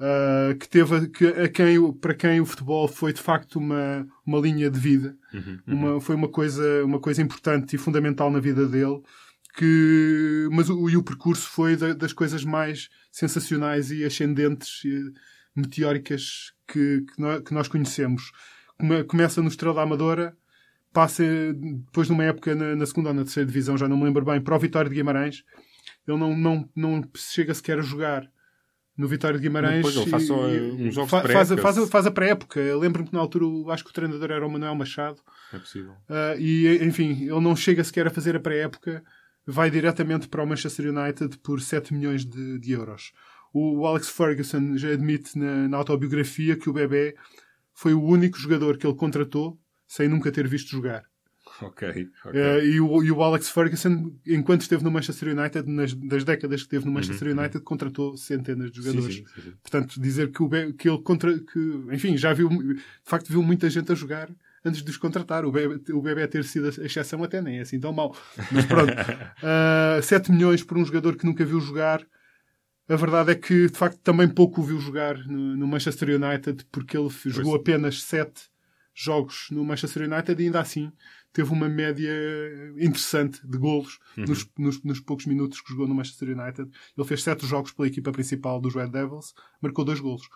Uh, 0.00 0.56
que 0.56 0.66
teve 0.66 1.08
que, 1.08 1.26
a 1.26 1.46
quem, 1.46 1.92
para 1.92 2.14
quem 2.14 2.40
o 2.40 2.46
futebol 2.46 2.88
foi 2.88 3.12
de 3.12 3.20
facto 3.20 3.56
uma, 3.58 4.08
uma 4.24 4.38
linha 4.38 4.70
de 4.70 4.80
vida, 4.80 5.14
uhum, 5.34 5.58
uhum. 5.66 5.74
Uma, 5.74 6.00
foi 6.00 6.16
uma 6.16 6.28
coisa, 6.28 6.82
uma 6.86 6.98
coisa 6.98 7.20
importante 7.20 7.76
e 7.76 7.78
fundamental 7.78 8.30
na 8.30 8.40
vida 8.40 8.66
dele. 8.66 9.02
Que, 9.58 10.48
mas 10.52 10.70
o, 10.70 10.88
e 10.88 10.96
o 10.96 11.02
percurso 11.02 11.46
foi 11.50 11.76
da, 11.76 11.92
das 11.92 12.14
coisas 12.14 12.42
mais 12.44 12.88
sensacionais 13.12 13.90
e 13.90 14.02
ascendentes 14.02 14.82
e 14.86 15.12
meteóricas 15.54 16.54
que, 16.66 17.02
que, 17.02 17.20
nós, 17.20 17.42
que 17.42 17.52
nós 17.52 17.68
conhecemos. 17.68 18.32
Come, 18.78 19.04
começa 19.04 19.42
no 19.42 19.48
Estrela 19.48 19.74
da 19.74 19.82
Amadora, 19.82 20.34
passa 20.94 21.22
depois 21.52 22.08
numa 22.08 22.24
época 22.24 22.54
na, 22.54 22.74
na, 22.74 22.86
segunda 22.86 23.10
ou 23.10 23.14
na 23.14 23.24
terceira 23.24 23.46
divisão, 23.46 23.76
já 23.76 23.86
não 23.86 23.98
me 23.98 24.04
lembro 24.04 24.24
bem, 24.24 24.40
para 24.40 24.56
o 24.56 24.58
Vitória 24.58 24.88
de 24.88 24.96
Guimarães. 24.96 25.44
Ele 26.08 26.16
não, 26.16 26.34
não, 26.34 26.68
não 26.74 27.10
chega 27.14 27.52
sequer 27.52 27.78
a 27.78 27.82
jogar 27.82 28.30
no 29.00 29.08
Vitória 29.08 29.38
de 29.38 29.42
Guimarães. 29.42 29.76
Depois 29.76 29.96
ele 29.96 30.10
faz 30.10 30.26
só 30.26 30.46
uns 30.46 30.94
jogos 30.94 31.10
fa 31.10 31.22
faz, 31.22 31.48
faz, 31.48 31.88
faz, 31.88 32.06
a 32.06 32.10
pré-época. 32.10 32.60
Lembro-me 32.76 33.08
que 33.08 33.14
na 33.14 33.20
altura 33.20 33.46
acho 33.72 33.82
que 33.82 33.90
o 33.90 33.94
treinador 33.94 34.30
era 34.30 34.46
o 34.46 34.50
Manuel 34.50 34.74
Machado. 34.74 35.16
É 35.52 35.58
possível. 35.58 35.92
Uh, 36.08 36.38
e, 36.38 36.84
enfim, 36.84 37.22
ele 37.22 37.40
não 37.40 37.56
chega 37.56 37.82
sequer 37.82 38.06
a 38.06 38.10
fazer 38.10 38.36
a 38.36 38.40
pré-época. 38.40 39.02
Vai 39.46 39.70
diretamente 39.70 40.28
para 40.28 40.42
o 40.42 40.46
Manchester 40.46 40.94
United 40.94 41.38
por 41.38 41.62
7 41.62 41.94
milhões 41.94 42.26
de, 42.26 42.58
de 42.58 42.72
euros. 42.72 43.12
O, 43.54 43.80
o, 43.80 43.86
Alex 43.86 44.10
Ferguson 44.10 44.76
já 44.76 44.90
admite 44.90 45.36
na, 45.38 45.66
na 45.66 45.76
autobiografia 45.78 46.56
que 46.56 46.68
o 46.68 46.72
Bebé 46.72 47.14
foi 47.72 47.94
o 47.94 48.02
único 48.02 48.38
jogador 48.38 48.76
que 48.76 48.86
ele 48.86 48.94
contratou 48.94 49.58
sem 49.88 50.08
nunca 50.08 50.30
ter 50.30 50.46
visto 50.46 50.68
jogar. 50.70 51.04
Ok. 51.62 51.88
okay. 52.24 52.40
Uh, 52.40 52.64
e, 52.64 52.80
o, 52.80 53.02
e, 53.02 53.12
o, 53.12 53.22
Alex 53.22 53.50
Ferguson, 53.50 54.12
enquanto 54.26 54.62
esteve 54.62 54.82
no 54.82 54.90
Manchester 54.90 55.36
United, 55.36 55.70
nas 55.70 55.94
das 55.94 56.24
décadas 56.24 56.60
que 56.60 56.66
esteve 56.66 56.86
no 56.86 56.92
Manchester 56.92 57.28
uhum. 57.28 57.38
United, 57.38 57.64
contratou 57.64 58.16
centenas 58.16 58.70
de 58.70 58.82
jogadores. 58.82 59.16
Sim, 59.16 59.24
sim, 59.34 59.40
sim. 59.42 59.52
Portanto, 59.62 60.00
dizer 60.00 60.30
que, 60.30 60.42
o 60.42 60.48
que 60.48 60.88
ele 60.88 61.02
contra, 61.02 61.38
que, 61.38 61.84
enfim, 61.92 62.16
já 62.16 62.32
viu, 62.32 62.48
de 62.48 62.82
facto, 63.04 63.28
viu 63.28 63.42
muita 63.42 63.68
gente 63.68 63.92
a 63.92 63.94
jogar 63.94 64.30
antes 64.64 64.82
de 64.82 64.90
os 64.90 64.96
contratar. 64.96 65.44
O 65.44 65.52
Bebé, 65.52 65.80
o 65.92 66.00
Bebé 66.00 66.26
ter 66.26 66.44
sido 66.44 66.66
a 66.66 66.84
exceção 66.84 67.22
até 67.22 67.40
nem 67.40 67.58
é 67.58 67.62
assim 67.62 67.78
tão 67.78 67.92
mau. 67.92 68.16
Mas 68.50 68.64
pronto, 68.66 68.92
uh, 69.98 70.02
7 70.02 70.32
milhões 70.32 70.62
por 70.62 70.78
um 70.78 70.84
jogador 70.84 71.16
que 71.16 71.26
nunca 71.26 71.44
viu 71.44 71.60
jogar. 71.60 72.04
A 72.88 72.96
verdade 72.96 73.30
é 73.30 73.34
que, 73.36 73.68
de 73.68 73.76
facto, 73.76 74.00
também 74.02 74.28
pouco 74.28 74.60
o 74.60 74.64
viu 74.64 74.80
jogar 74.80 75.16
no, 75.18 75.56
no 75.56 75.66
Manchester 75.66 76.20
United, 76.20 76.64
porque 76.72 76.96
ele 76.96 77.08
pois. 77.08 77.34
jogou 77.34 77.54
apenas 77.54 78.02
7 78.02 78.50
jogos 78.92 79.46
no 79.50 79.64
Manchester 79.64 80.10
United 80.10 80.40
e 80.40 80.46
ainda 80.46 80.60
assim 80.60 80.92
teve 81.32 81.52
uma 81.52 81.68
média 81.68 82.10
interessante 82.76 83.40
de 83.46 83.58
golos 83.58 83.98
uhum. 84.16 84.24
nos, 84.24 84.50
nos, 84.58 84.82
nos, 84.82 85.00
poucos 85.00 85.26
minutos 85.26 85.60
que 85.60 85.70
jogou 85.70 85.86
no 85.86 85.94
Manchester 85.94 86.36
United. 86.36 86.70
Ele 86.96 87.06
fez 87.06 87.22
sete 87.22 87.46
jogos 87.46 87.72
pela 87.72 87.88
equipa 87.88 88.10
principal 88.12 88.60
dos 88.60 88.74
Red 88.74 88.88
Devils, 88.88 89.32
marcou 89.60 89.84
dois 89.84 90.00
golos, 90.00 90.28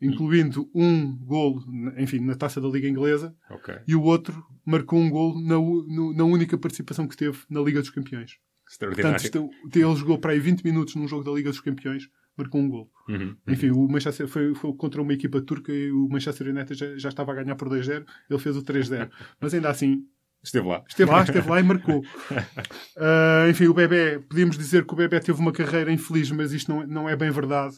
incluindo 0.00 0.70
um 0.74 1.16
golo, 1.16 1.64
enfim, 1.96 2.20
na 2.20 2.34
taça 2.34 2.60
da 2.60 2.68
Liga 2.68 2.88
Inglesa, 2.88 3.34
okay. 3.50 3.78
e 3.86 3.94
o 3.94 4.02
outro 4.02 4.44
marcou 4.64 4.98
um 4.98 5.10
golo 5.10 5.40
na, 5.40 5.56
no, 5.56 6.12
na 6.14 6.24
única 6.24 6.56
participação 6.56 7.08
que 7.08 7.16
teve 7.16 7.38
na 7.48 7.60
Liga 7.60 7.80
dos 7.80 7.90
Campeões. 7.90 8.38
Portanto, 8.78 9.50
ele 9.74 9.96
jogou 9.96 10.18
para 10.18 10.32
aí 10.32 10.38
20 10.38 10.62
minutos 10.62 10.94
num 10.94 11.08
jogo 11.08 11.24
da 11.24 11.32
Liga 11.32 11.48
dos 11.48 11.60
Campeões, 11.60 12.08
marcou 12.38 12.60
um 12.60 12.68
gol. 12.68 12.90
Uhum, 13.08 13.36
Enfim, 13.48 13.70
o 13.70 13.88
Manchester 13.88 14.28
foi, 14.28 14.54
foi, 14.54 14.72
contra 14.74 15.02
uma 15.02 15.12
equipa 15.12 15.40
turca 15.40 15.72
e 15.72 15.90
o 15.90 16.08
Manchester 16.08 16.48
United 16.48 16.74
já, 16.74 16.96
já 16.96 17.08
estava 17.08 17.32
a 17.32 17.34
ganhar 17.34 17.56
por 17.56 17.68
2-0. 17.68 18.06
Ele 18.30 18.38
fez 18.38 18.56
o 18.56 18.62
3-0. 18.62 19.10
Mas 19.40 19.52
ainda 19.52 19.70
assim. 19.70 20.06
Esteve 20.42 20.68
lá. 20.68 20.84
Esteve 20.88 21.10
lá, 21.10 21.22
esteve 21.22 21.48
lá 21.48 21.60
e 21.60 21.62
marcou. 21.62 22.00
Uh, 22.00 23.48
enfim, 23.50 23.66
o 23.66 23.74
Bebé, 23.74 24.18
podíamos 24.18 24.56
dizer 24.56 24.86
que 24.86 24.92
o 24.92 24.96
Bebé 24.96 25.20
teve 25.20 25.40
uma 25.40 25.52
carreira 25.52 25.92
infeliz, 25.92 26.30
mas 26.30 26.52
isto 26.52 26.72
não, 26.72 26.86
não 26.86 27.08
é 27.08 27.16
bem 27.16 27.30
verdade. 27.30 27.76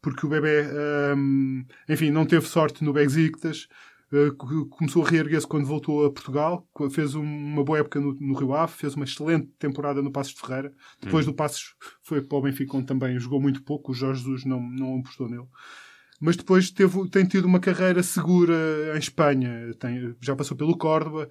Porque 0.00 0.26
o 0.26 0.28
Bebé, 0.28 0.68
um, 1.16 1.64
enfim, 1.88 2.10
não 2.10 2.26
teve 2.26 2.46
sorte 2.46 2.84
no 2.84 2.92
Besiktas. 2.92 3.68
Uh, 4.12 4.68
começou 4.68 5.06
a 5.06 5.08
reerguer-se 5.08 5.46
quando 5.46 5.64
voltou 5.64 6.04
a 6.04 6.12
Portugal, 6.12 6.68
fez 6.90 7.14
uma 7.14 7.64
boa 7.64 7.78
época 7.78 7.98
no, 7.98 8.12
no, 8.20 8.34
Rio 8.34 8.52
Ave, 8.52 8.72
fez 8.72 8.94
uma 8.94 9.06
excelente 9.06 9.46
temporada 9.58 10.02
no 10.02 10.12
Passos 10.12 10.34
de 10.34 10.40
Ferreira. 10.40 10.72
Depois 11.00 11.26
hum. 11.26 11.30
do 11.30 11.34
Passos 11.34 11.74
foi 12.02 12.20
para 12.20 12.36
o 12.36 12.42
Benfica, 12.42 12.76
onde 12.76 12.86
também 12.86 13.18
jogou 13.18 13.40
muito 13.40 13.62
pouco, 13.62 13.92
o 13.92 13.94
Jorge 13.94 14.20
Jesus 14.20 14.44
não, 14.44 14.60
não 14.60 14.98
apostou 14.98 15.30
nele. 15.30 15.46
Mas 16.20 16.36
depois 16.36 16.70
teve, 16.70 17.08
tem 17.08 17.24
tido 17.24 17.46
uma 17.46 17.58
carreira 17.58 18.00
segura 18.00 18.54
em 18.94 18.98
Espanha. 18.98 19.74
Tem, 19.80 20.14
já 20.20 20.36
passou 20.36 20.56
pelo 20.56 20.78
Córdoba, 20.78 21.28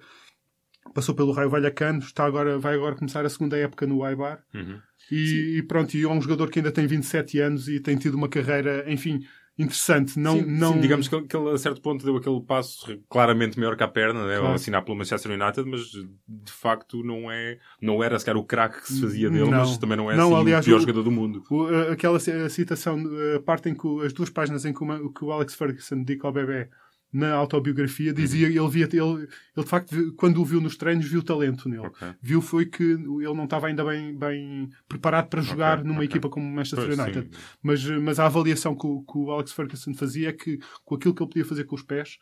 passou 0.94 1.14
pelo 1.14 1.32
Raio 1.32 1.50
Vallecano, 1.50 2.00
está 2.00 2.24
agora, 2.24 2.58
vai 2.58 2.74
agora 2.74 2.94
começar 2.94 3.24
a 3.24 3.30
segunda 3.30 3.56
época 3.56 3.86
no 3.86 4.04
Aibar. 4.04 4.42
Uhum. 4.54 4.78
E, 5.10 5.58
e, 5.58 5.62
pronto, 5.62 5.94
e 5.94 6.04
é 6.04 6.08
um 6.08 6.20
jogador 6.20 6.50
que 6.50 6.58
ainda 6.58 6.72
tem 6.72 6.86
27 6.86 7.38
anos 7.40 7.68
e 7.68 7.80
tem 7.80 7.96
tido 7.96 8.14
uma 8.14 8.28
carreira, 8.28 8.84
enfim, 8.90 9.20
interessante. 9.58 10.18
Não, 10.18 10.38
sim, 10.38 10.46
não... 10.46 10.74
Sim, 10.74 10.80
digamos 10.80 11.08
que, 11.08 11.22
que 11.22 11.36
ele 11.36 11.50
a 11.50 11.58
certo 11.58 11.80
ponto 11.80 12.04
deu 12.04 12.16
aquele 12.16 12.40
passo 12.40 12.98
claramente 13.08 13.58
maior 13.58 13.76
que 13.76 13.82
a 13.82 13.88
perna, 13.88 14.26
né? 14.26 14.34
Claro. 14.34 14.48
ao 14.48 14.54
assinar 14.54 14.82
pelo 14.84 14.96
Manchester 14.96 15.32
United, 15.32 15.68
mas 15.68 15.80
de 15.90 16.52
facto 16.52 17.02
não, 17.02 17.30
é, 17.30 17.58
não 17.80 18.02
era 18.02 18.18
sequer 18.18 18.36
o 18.36 18.44
craque 18.44 18.82
que 18.82 18.92
se 18.92 19.00
fazia 19.00 19.28
dele, 19.30 19.50
não. 19.50 19.58
mas 19.58 19.76
também 19.78 19.96
não 19.96 20.10
é 20.10 20.16
não, 20.16 20.34
assim, 20.34 20.42
aliás, 20.42 20.64
o 20.64 20.68
pior 20.68 20.76
o, 20.76 20.80
jogador 20.80 21.02
do 21.02 21.10
mundo. 21.10 21.44
O, 21.50 21.66
aquela 21.92 22.18
citação, 22.18 22.98
a 23.36 23.40
parte 23.40 23.68
em 23.68 23.74
que 23.74 24.06
as 24.06 24.12
duas 24.12 24.30
páginas 24.30 24.64
em 24.64 24.72
que 24.72 24.82
o, 24.82 25.10
que 25.10 25.24
o 25.24 25.32
Alex 25.32 25.54
Ferguson 25.54 26.02
dedica 26.02 26.26
ao 26.26 26.32
bebê 26.32 26.68
na 27.12 27.32
autobiografia 27.34 28.12
dizia 28.12 28.48
Uhum. 28.48 28.64
ele 28.64 28.70
via 28.70 28.84
ele, 28.90 29.28
ele 29.54 29.64
de 29.64 29.68
facto 29.68 30.12
quando 30.16 30.40
o 30.40 30.44
viu 30.44 30.60
nos 30.60 30.76
treinos 30.76 31.06
viu 31.06 31.22
talento 31.22 31.68
nele 31.68 31.86
Okay. 31.88 32.14
viu 32.22 32.40
foi 32.40 32.64
que 32.66 32.82
ele 32.82 33.34
não 33.34 33.44
estava 33.44 33.66
ainda 33.66 33.84
bem, 33.84 34.16
bem 34.16 34.68
preparado 34.88 35.28
para 35.28 35.42
jogar 35.42 35.78
Ok, 35.78 35.84
numa 35.88 35.98
ok. 35.98 36.06
equipa 36.08 36.28
como 36.30 36.46
o 36.46 36.50
Manchester 36.50 36.86
Pois, 36.86 36.98
United 36.98 37.28
sim. 37.30 37.42
mas, 37.62 37.84
mas 37.84 38.18
a 38.18 38.26
avaliação 38.26 38.74
que 38.74 38.86
o, 38.86 39.02
que 39.02 39.18
o 39.18 39.30
Alex 39.30 39.52
Ferguson 39.52 39.92
fazia 39.94 40.30
é 40.30 40.32
que 40.32 40.58
com 40.84 40.94
aquilo 40.94 41.14
que 41.14 41.22
ele 41.22 41.28
podia 41.30 41.44
fazer 41.44 41.64
com 41.64 41.74
os 41.74 41.82
pés 41.82 42.18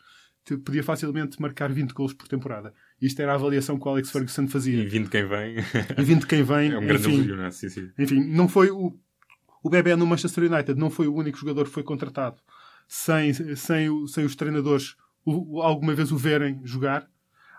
podia 0.65 0.83
facilmente 0.83 1.41
marcar 1.41 1.71
20 1.71 1.93
gols 1.93 2.13
por 2.13 2.27
temporada 2.27 2.73
isto 3.01 3.21
era 3.23 3.33
a 3.33 3.35
avaliação 3.37 3.79
que 3.79 3.87
o 3.87 3.91
Alex 3.91 4.11
Ferguson 4.11 4.45
E 4.45 4.49
fazia 4.49 4.89
vindo 4.89 5.09
quem 5.09 5.25
vem, 5.29 5.57
e 5.99 6.03
20 6.03 6.27
quem 6.27 6.43
vem 6.43 6.73
é 6.73 6.79
um 6.79 6.85
grande 6.87 7.03
enfim, 7.07 7.15
elogio, 7.15 7.37
não 7.37 7.45
é? 7.45 7.51
Sim, 7.53 7.69
sim. 7.69 7.91
enfim, 7.99 8.25
não 8.25 8.49
foi 8.49 8.71
o, 8.71 8.99
o 9.63 9.71
Bebé 9.71 9.95
no 9.95 10.07
Manchester 10.07 10.51
United 10.51 10.77
não 10.79 10.91
foi 10.91 11.07
o 11.07 11.15
único 11.15 11.39
jogador 11.39 11.65
que 11.67 11.71
foi 11.71 11.83
contratado 11.85 12.39
sem, 12.93 13.33
sem, 13.55 14.07
sem 14.09 14.25
os 14.25 14.35
treinadores 14.35 14.97
o- 15.25 15.63
alguma 15.63 15.95
vez 15.95 16.11
o 16.11 16.17
verem 16.17 16.61
jogar. 16.65 17.09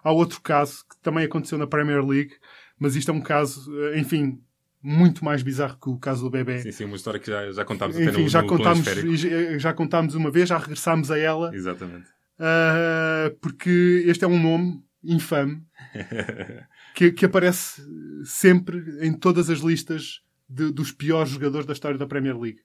Há 0.03 0.11
outro 0.11 0.41
caso 0.41 0.83
que 0.89 0.97
também 1.01 1.23
aconteceu 1.23 1.57
na 1.57 1.65
Premier 1.65 2.05
League, 2.05 2.33
mas 2.77 2.97
isto 2.97 3.11
é 3.11 3.13
um 3.13 3.21
caso, 3.21 3.71
eh, 3.85 3.97
enfim, 3.99 4.41
muito 4.83 5.23
mais 5.23 5.41
bizarro 5.41 5.77
que 5.79 5.89
o 5.89 5.97
caso 5.97 6.23
do 6.25 6.29
bebê. 6.29 6.59
Sim, 6.59 6.71
sim, 6.73 6.83
uma 6.83 6.97
história 6.97 7.17
que 7.19 7.27
já, 7.31 7.49
já 7.49 7.63
contámos 7.63 7.95
até 7.95 8.09
Enfim, 8.09 8.23
no, 8.23 8.27
já, 8.29 8.41
no 8.41 8.47
contámos, 8.49 8.81
planisférico. 8.83 9.59
já 9.59 9.73
contámos 9.73 10.15
uma 10.15 10.29
vez, 10.29 10.49
já 10.49 10.57
regressámos 10.57 11.09
a 11.09 11.17
ela, 11.17 11.55
Exatamente. 11.55 12.07
ah, 12.37 13.31
porque 13.39 14.03
este 14.07 14.25
é 14.25 14.27
um 14.27 14.37
nome 14.41 14.83
infame 15.01 15.63
que, 16.93 17.11
que 17.11 17.25
aparece 17.25 17.81
sempre 18.25 18.83
em 19.07 19.13
todas 19.13 19.49
as 19.49 19.59
listas 19.59 20.21
de- 20.49 20.71
dos 20.73 20.91
piores 20.91 21.31
jogadores 21.31 21.65
da 21.65 21.73
história 21.73 21.97
da 21.97 22.05
Premier 22.07 22.37
League. 22.37 22.59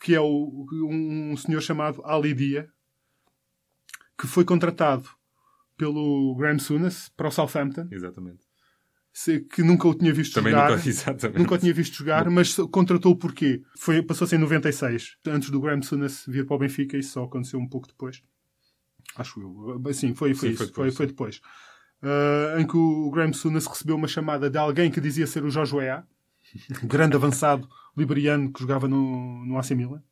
Que, 0.00 0.14
é 0.14 0.20
o, 0.20 0.66
um 0.88 1.36
senhor 1.36 1.60
chamado 1.60 2.02
Ali 2.04 2.34
Dia, 2.34 2.68
que 4.18 4.26
foi 4.26 4.44
contratado 4.44 5.08
pelo 5.76 6.34
Graham 6.36 6.58
Souness 6.58 7.08
para 7.16 7.28
o 7.28 7.30
Southampton, 7.30 7.88
Exatamente. 7.90 8.40
que 9.50 9.62
nunca 9.62 9.88
o 9.88 9.94
tinha 9.94 10.12
visto 10.12 10.34
Também 10.34 10.52
jogar. 10.52 10.70
nunca, 10.70 10.88
exatamente. 10.88 11.38
Nunca 11.38 11.54
o 11.54 11.58
tinha 11.58 11.74
visto 11.74 11.96
jogar, 11.96 12.30
mas 12.30 12.54
contratou 12.70 13.16
porquê? 13.16 13.62
Foi, 13.76 14.02
passou-se 14.02 14.36
em 14.36 14.38
96, 14.38 15.16
antes 15.26 15.50
do 15.50 15.60
Graham 15.60 15.82
Souness 15.82 16.24
vir 16.28 16.46
para 16.46 16.56
o 16.56 16.58
Benfica, 16.58 16.96
isso 16.96 17.12
só 17.12 17.24
aconteceu 17.24 17.58
um 17.58 17.68
pouco 17.68 17.88
depois. 17.88 18.22
Acho 19.16 19.40
eu. 19.40 19.92
Sim, 19.92 20.14
foi, 20.14 20.34
foi 20.34 20.50
Sim, 20.50 20.54
isso. 20.54 20.56
foi 20.56 20.56
Foi, 20.56 20.66
depois, 20.66 20.96
foi 20.96 21.06
depois. 21.06 21.40
Ah, 22.02 22.56
em 22.60 22.66
que 22.66 22.76
o 22.76 23.10
Graham 23.10 23.32
Souness 23.32 23.66
recebeu 23.66 23.96
uma 23.96 24.08
chamada 24.08 24.50
de 24.50 24.58
alguém 24.58 24.90
que 24.90 25.00
dizia 25.00 25.26
ser 25.26 25.44
o 25.44 25.50
Jorge 25.50 25.74
Weah, 26.54 26.80
grande 26.86 27.16
avançado 27.16 27.68
liberiano 27.96 28.52
que 28.52 28.60
jogava 28.60 28.88
no, 28.88 29.44
no 29.44 29.58
AC 29.58 29.70
Milan, 29.72 30.02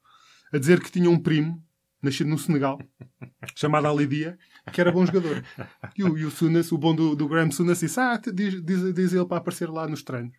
a 0.52 0.58
dizer 0.58 0.80
que 0.80 0.90
tinha 0.90 1.10
um 1.10 1.18
primo, 1.18 1.62
nascido 2.02 2.28
no 2.30 2.38
Senegal, 2.38 2.78
chamado 3.54 3.86
Ali 3.86 4.06
Dia, 4.06 4.38
que 4.72 4.80
era 4.80 4.90
bom 4.92 5.04
jogador. 5.04 5.42
E 5.96 6.02
o, 6.04 6.16
e 6.18 6.24
o 6.24 6.30
Souness, 6.30 6.72
o 6.72 6.78
bom 6.78 6.94
do, 6.94 7.14
do 7.14 7.28
Graham 7.28 7.50
Souness, 7.50 7.80
disse: 7.80 8.00
Ah, 8.00 8.20
diz, 8.32 8.62
diz, 8.64 8.94
diz 8.94 9.12
ele 9.12 9.26
para 9.26 9.38
aparecer 9.38 9.68
lá 9.70 9.86
nos 9.86 10.02
treinos. 10.02 10.32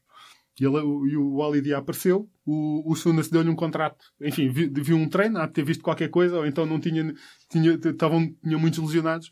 E, 0.59 0.65
ele, 0.65 0.77
o, 0.79 1.07
e 1.07 1.15
o 1.15 1.41
Ali 1.41 1.61
Dia 1.61 1.77
apareceu, 1.77 2.29
o, 2.45 2.91
o 2.91 2.95
Souness 2.95 3.29
deu-lhe 3.29 3.49
um 3.49 3.55
contrato. 3.55 4.03
Enfim, 4.21 4.49
vi- 4.49 4.69
viu 4.75 4.97
um 4.97 5.07
treino, 5.07 5.39
há 5.39 5.47
de 5.47 5.53
ter 5.53 5.63
visto 5.63 5.81
qualquer 5.81 6.09
coisa, 6.09 6.37
ou 6.37 6.45
então 6.45 6.65
não 6.65 6.79
tinha, 6.79 7.13
tinha, 7.49 7.73
estavam, 7.73 8.27
tinha 8.43 8.57
muitos 8.57 8.79
lesionados, 8.79 9.31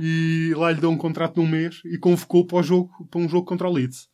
e 0.00 0.52
lá 0.56 0.70
lhe 0.70 0.80
deu 0.80 0.90
um 0.90 0.98
contrato 0.98 1.34
de 1.34 1.40
um 1.40 1.48
mês 1.48 1.80
e 1.86 1.98
convocou 1.98 2.46
para, 2.46 2.58
o 2.58 2.62
jogo, 2.62 2.90
para 3.10 3.20
um 3.20 3.28
jogo 3.28 3.46
contra 3.46 3.68
o 3.68 3.72
Leeds. 3.72 4.08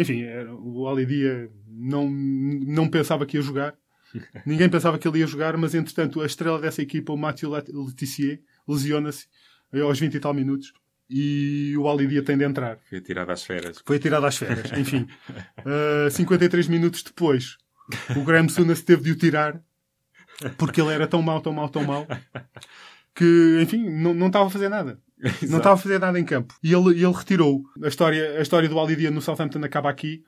Enfim, 0.00 0.24
o 0.62 0.86
Ali 0.88 1.04
Dia 1.04 1.50
não, 1.66 2.08
não 2.08 2.88
pensava 2.88 3.26
que 3.26 3.36
ia 3.36 3.42
jogar, 3.42 3.74
ninguém 4.46 4.68
pensava 4.68 4.96
que 4.98 5.06
ele 5.08 5.18
ia 5.18 5.26
jogar, 5.26 5.56
mas 5.56 5.74
entretanto 5.74 6.20
a 6.20 6.26
estrela 6.26 6.60
dessa 6.60 6.80
equipa, 6.80 7.12
o 7.12 7.16
Mathieu 7.16 7.50
Let- 7.50 7.68
Letizier, 7.68 8.40
lesiona-se 8.66 9.26
aos 9.72 9.98
20 9.98 10.14
e 10.14 10.20
tal 10.20 10.32
minutos. 10.32 10.72
E 11.10 11.74
o 11.76 11.88
Ali 11.88 12.06
Dia 12.06 12.22
tem 12.22 12.36
de 12.36 12.44
entrar. 12.44 12.78
Foi 12.88 13.00
tirado 13.00 13.30
às 13.30 13.42
feras. 13.42 13.82
Foi 13.84 13.98
tirado 13.98 14.24
às 14.26 14.36
férias. 14.36 14.70
Enfim, 14.78 15.06
uh, 15.60 16.10
53 16.10 16.68
minutos 16.68 17.02
depois, 17.02 17.56
o 18.16 18.22
Graham 18.22 18.48
Souness 18.48 18.82
teve 18.82 19.02
de 19.02 19.12
o 19.12 19.16
tirar 19.16 19.60
porque 20.56 20.80
ele 20.80 20.92
era 20.92 21.06
tão 21.06 21.20
mau, 21.22 21.40
tão 21.40 21.52
mau, 21.52 21.68
tão 21.68 21.82
mau 21.84 22.06
que, 23.14 23.58
enfim, 23.62 23.88
não, 23.88 24.14
não 24.14 24.26
estava 24.28 24.46
a 24.46 24.50
fazer 24.50 24.68
nada. 24.68 25.00
Não 25.48 25.58
estava 25.58 25.74
a 25.74 25.78
fazer 25.78 25.98
nada 25.98 26.18
em 26.18 26.24
campo. 26.24 26.54
E 26.62 26.72
ele, 26.72 26.90
ele 27.02 27.12
retirou. 27.12 27.62
A 27.82 27.88
história, 27.88 28.38
a 28.38 28.42
história 28.42 28.68
do 28.68 28.78
Ali 28.78 28.96
Dia 28.96 29.10
no 29.10 29.20
Southampton 29.20 29.62
acaba 29.64 29.90
aqui, 29.90 30.22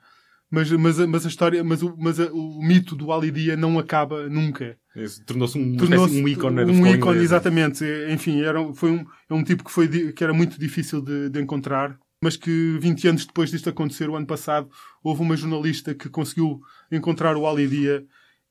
mas, 0.49 0.69
mas, 0.71 0.97
mas 0.99 1.25
a 1.25 1.29
história, 1.29 1.63
mas, 1.63 1.81
o, 1.81 1.95
mas 1.97 2.19
a- 2.19 2.31
o 2.33 2.61
mito 2.61 2.95
do 2.95 3.11
Ali 3.11 3.31
Dia 3.31 3.55
não 3.55 3.79
acaba 3.79 4.27
nunca. 4.27 4.77
Tornou-se 5.25 5.57
um, 5.57 5.77
Tornou-se 5.77 6.21
um 6.21 6.27
ícone 6.27 6.63
um 6.65 6.85
ícone, 6.85 6.95
inglês. 6.97 7.21
exatamente. 7.23 7.85
Enfim, 8.09 8.41
era, 8.41 8.73
foi 8.73 8.91
um, 8.91 9.05
é 9.29 9.33
um 9.33 9.43
tipo 9.43 9.63
que, 9.63 9.71
foi, 9.71 9.87
que 10.11 10.23
era 10.23 10.33
muito 10.33 10.59
difícil 10.59 11.01
de, 11.01 11.29
de 11.29 11.39
encontrar, 11.41 11.97
mas 12.21 12.35
que 12.35 12.77
20 12.79 13.07
anos 13.07 13.25
depois 13.25 13.49
disto 13.49 13.69
acontecer, 13.69 14.09
o 14.09 14.15
ano 14.17 14.27
passado, 14.27 14.69
houve 15.01 15.21
uma 15.21 15.37
jornalista 15.37 15.95
que 15.95 16.09
conseguiu 16.09 16.59
encontrar 16.91 17.37
o 17.37 17.47
Ali 17.47 17.65
Dia 17.67 18.03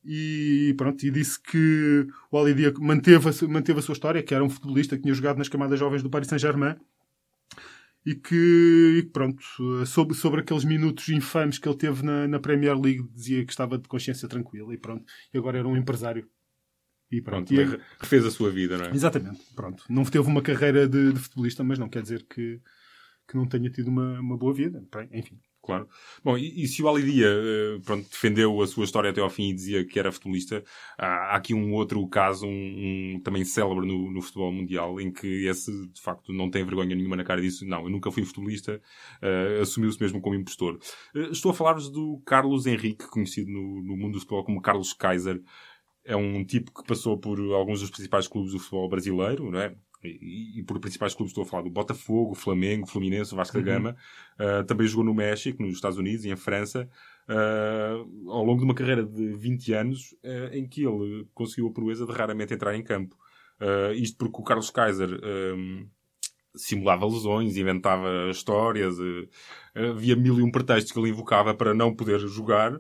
e 0.05 0.75
pronto, 0.79 1.05
e 1.05 1.11
disse 1.11 1.41
que 1.41 2.07
o 2.31 2.39
Ali 2.39 2.55
Dia 2.55 2.73
manteve, 2.79 3.29
a, 3.29 3.49
manteve 3.49 3.79
a 3.79 3.83
sua 3.83 3.93
história, 3.93 4.23
que 4.23 4.35
era 4.35 4.43
um 4.45 4.49
futebolista 4.51 4.97
que 4.97 5.03
tinha 5.03 5.15
jogado 5.15 5.39
nas 5.39 5.49
camadas 5.49 5.79
jovens 5.79 6.03
do 6.03 6.11
Paris 6.11 6.29
Saint-Germain 6.29 6.77
e 8.05 8.15
que, 8.15 8.97
e 8.99 9.03
que, 9.03 9.11
pronto, 9.11 9.43
sobre, 9.87 10.15
sobre 10.17 10.41
aqueles 10.41 10.65
minutos 10.65 11.09
infames 11.11 11.59
que 11.59 11.69
ele 11.69 11.77
teve 11.77 12.03
na, 12.03 12.27
na 12.27 12.39
Premier 12.39 12.79
League, 12.79 13.07
dizia 13.15 13.45
que 13.45 13.53
estava 13.53 13.77
de 13.77 13.87
consciência 13.89 14.27
tranquila 14.27 14.73
e 14.73 14.79
pronto, 14.79 15.05
e 15.33 15.39
agora 15.39 15.59
era 15.59 15.69
um 15.69 15.77
empresário. 15.77 16.27
E 17.13 17.21
pronto, 17.21 17.53
Pronto, 17.53 17.61
e, 17.61 17.65
re- 17.77 17.81
refez 17.99 18.25
a 18.25 18.31
sua 18.31 18.51
vida, 18.51 18.79
não 18.79 18.85
é? 18.87 18.91
Exatamente, 18.95 19.41
pronto. 19.55 19.85
Não 19.91 20.05
teve 20.05 20.27
uma 20.29 20.41
carreira 20.41 20.89
de, 20.89 21.13
de 21.13 21.19
futebolista, 21.19 21.63
mas 21.65 21.79
não 21.79 21.89
quer 21.89 22.03
dizer 22.03 22.25
que, 22.25 22.61
que 23.29 23.37
não 23.37 23.47
tenha 23.47 23.69
tido 23.69 23.89
uma, 23.89 24.19
uma 24.21 24.39
boa 24.39 24.55
vida. 24.55 24.83
Enfim. 25.13 25.39
Claro. 25.63 25.87
Bom, 26.25 26.39
e, 26.39 26.65
e 26.65 26.67
se 26.67 26.83
o 26.83 26.89
Ali 26.89 27.03
Dia 27.03 27.27
eh, 27.29 27.79
pronto, 27.85 28.09
defendeu 28.09 28.63
a 28.63 28.67
sua 28.67 28.85
história 28.85 29.11
até 29.11 29.21
ao 29.21 29.29
fim 29.29 29.51
e 29.51 29.55
dizia 29.55 29.85
que 29.85 29.99
era 29.99 30.11
futebolista, 30.11 30.65
há, 30.99 31.35
há 31.35 31.37
aqui 31.37 31.53
um 31.53 31.75
outro 31.75 32.07
caso, 32.09 32.47
um, 32.47 33.15
um 33.17 33.21
também 33.23 33.45
célebre 33.45 33.87
no, 33.87 34.11
no 34.11 34.23
futebol 34.23 34.51
mundial, 34.51 34.99
em 34.99 35.13
que 35.13 35.47
esse, 35.47 35.71
de 35.89 36.01
facto, 36.01 36.33
não 36.33 36.51
tem 36.51 36.65
vergonha 36.65 36.97
nenhuma 36.97 37.15
na 37.15 37.25
cara 37.25 37.43
disso. 37.43 37.67
Não, 37.67 37.85
eu 37.85 37.91
nunca 37.91 38.11
fui 38.11 38.25
futebolista, 38.25 38.81
eh, 39.21 39.59
assumiu-se 39.61 40.01
mesmo 40.01 40.21
como 40.21 40.35
impostor. 40.35 40.79
Eh, 41.15 41.29
estou 41.31 41.51
a 41.51 41.55
falar-vos 41.55 41.91
do 41.91 42.23
Carlos 42.25 42.67
Henrique, 42.67 43.07
conhecido 43.09 43.51
no, 43.51 43.83
no 43.83 43.97
mundo 43.99 44.15
do 44.15 44.21
futebol 44.21 44.45
como 44.45 44.63
Carlos 44.63 44.95
Kaiser. 44.95 45.43
É 46.05 46.17
um 46.17 46.45
tipo 46.45 46.73
que 46.73 46.87
passou 46.87 47.19
por 47.19 47.39
alguns 47.53 47.81
dos 47.81 47.91
principais 47.91 48.27
clubes 48.27 48.53
do 48.53 48.59
futebol 48.59 48.89
brasileiro, 48.89 49.51
não 49.51 49.61
é? 49.61 49.77
E, 50.03 50.59
e 50.59 50.63
por 50.63 50.81
principais 50.81 51.15
clubes 51.15 51.31
estou 51.31 51.43
a 51.43 51.47
falar 51.47 51.63
do 51.63 51.71
Botafogo, 51.71 52.35
Flamengo, 52.35 52.87
Fluminense, 52.87 53.35
Vasco 53.35 53.59
da 53.59 53.63
Gama. 53.65 53.97
Uh, 54.39 54.65
também 54.65 54.87
jogou 54.87 55.05
no 55.05 55.15
México, 55.15 55.63
nos 55.63 55.75
Estados 55.75 55.99
Unidos 55.99 56.25
e 56.25 56.31
em 56.31 56.37
França, 56.37 56.89
uh, 57.29 58.31
ao 58.31 58.45
longo 58.45 58.59
de 58.59 58.65
uma 58.65 58.75
carreira 58.75 59.05
de 59.05 59.33
20 59.35 59.73
anos, 59.75 60.13
uh, 60.25 60.55
em 60.55 60.67
que 60.67 60.85
ele 60.87 61.27
conseguiu 61.35 61.69
a 61.69 61.73
proeza 61.73 62.07
de 62.07 62.13
raramente 62.13 62.55
entrar 62.55 62.75
em 62.75 62.83
campo. 62.83 63.17
Isto 63.95 64.17
porque 64.17 64.41
o 64.41 64.43
Carlos 64.43 64.71
Kaiser 64.71 65.21
um, 65.55 65.87
simulava 66.57 67.05
lesões, 67.05 67.59
inventava 67.59 68.31
histórias, 68.31 68.97
havia 69.75 70.17
mil 70.17 70.39
e 70.39 70.43
um 70.43 70.51
pretextos 70.51 70.91
que 70.93 70.99
ele 70.99 71.11
invocava 71.11 71.53
para 71.53 71.75
não 71.75 71.95
poder 71.95 72.19
jogar, 72.21 72.73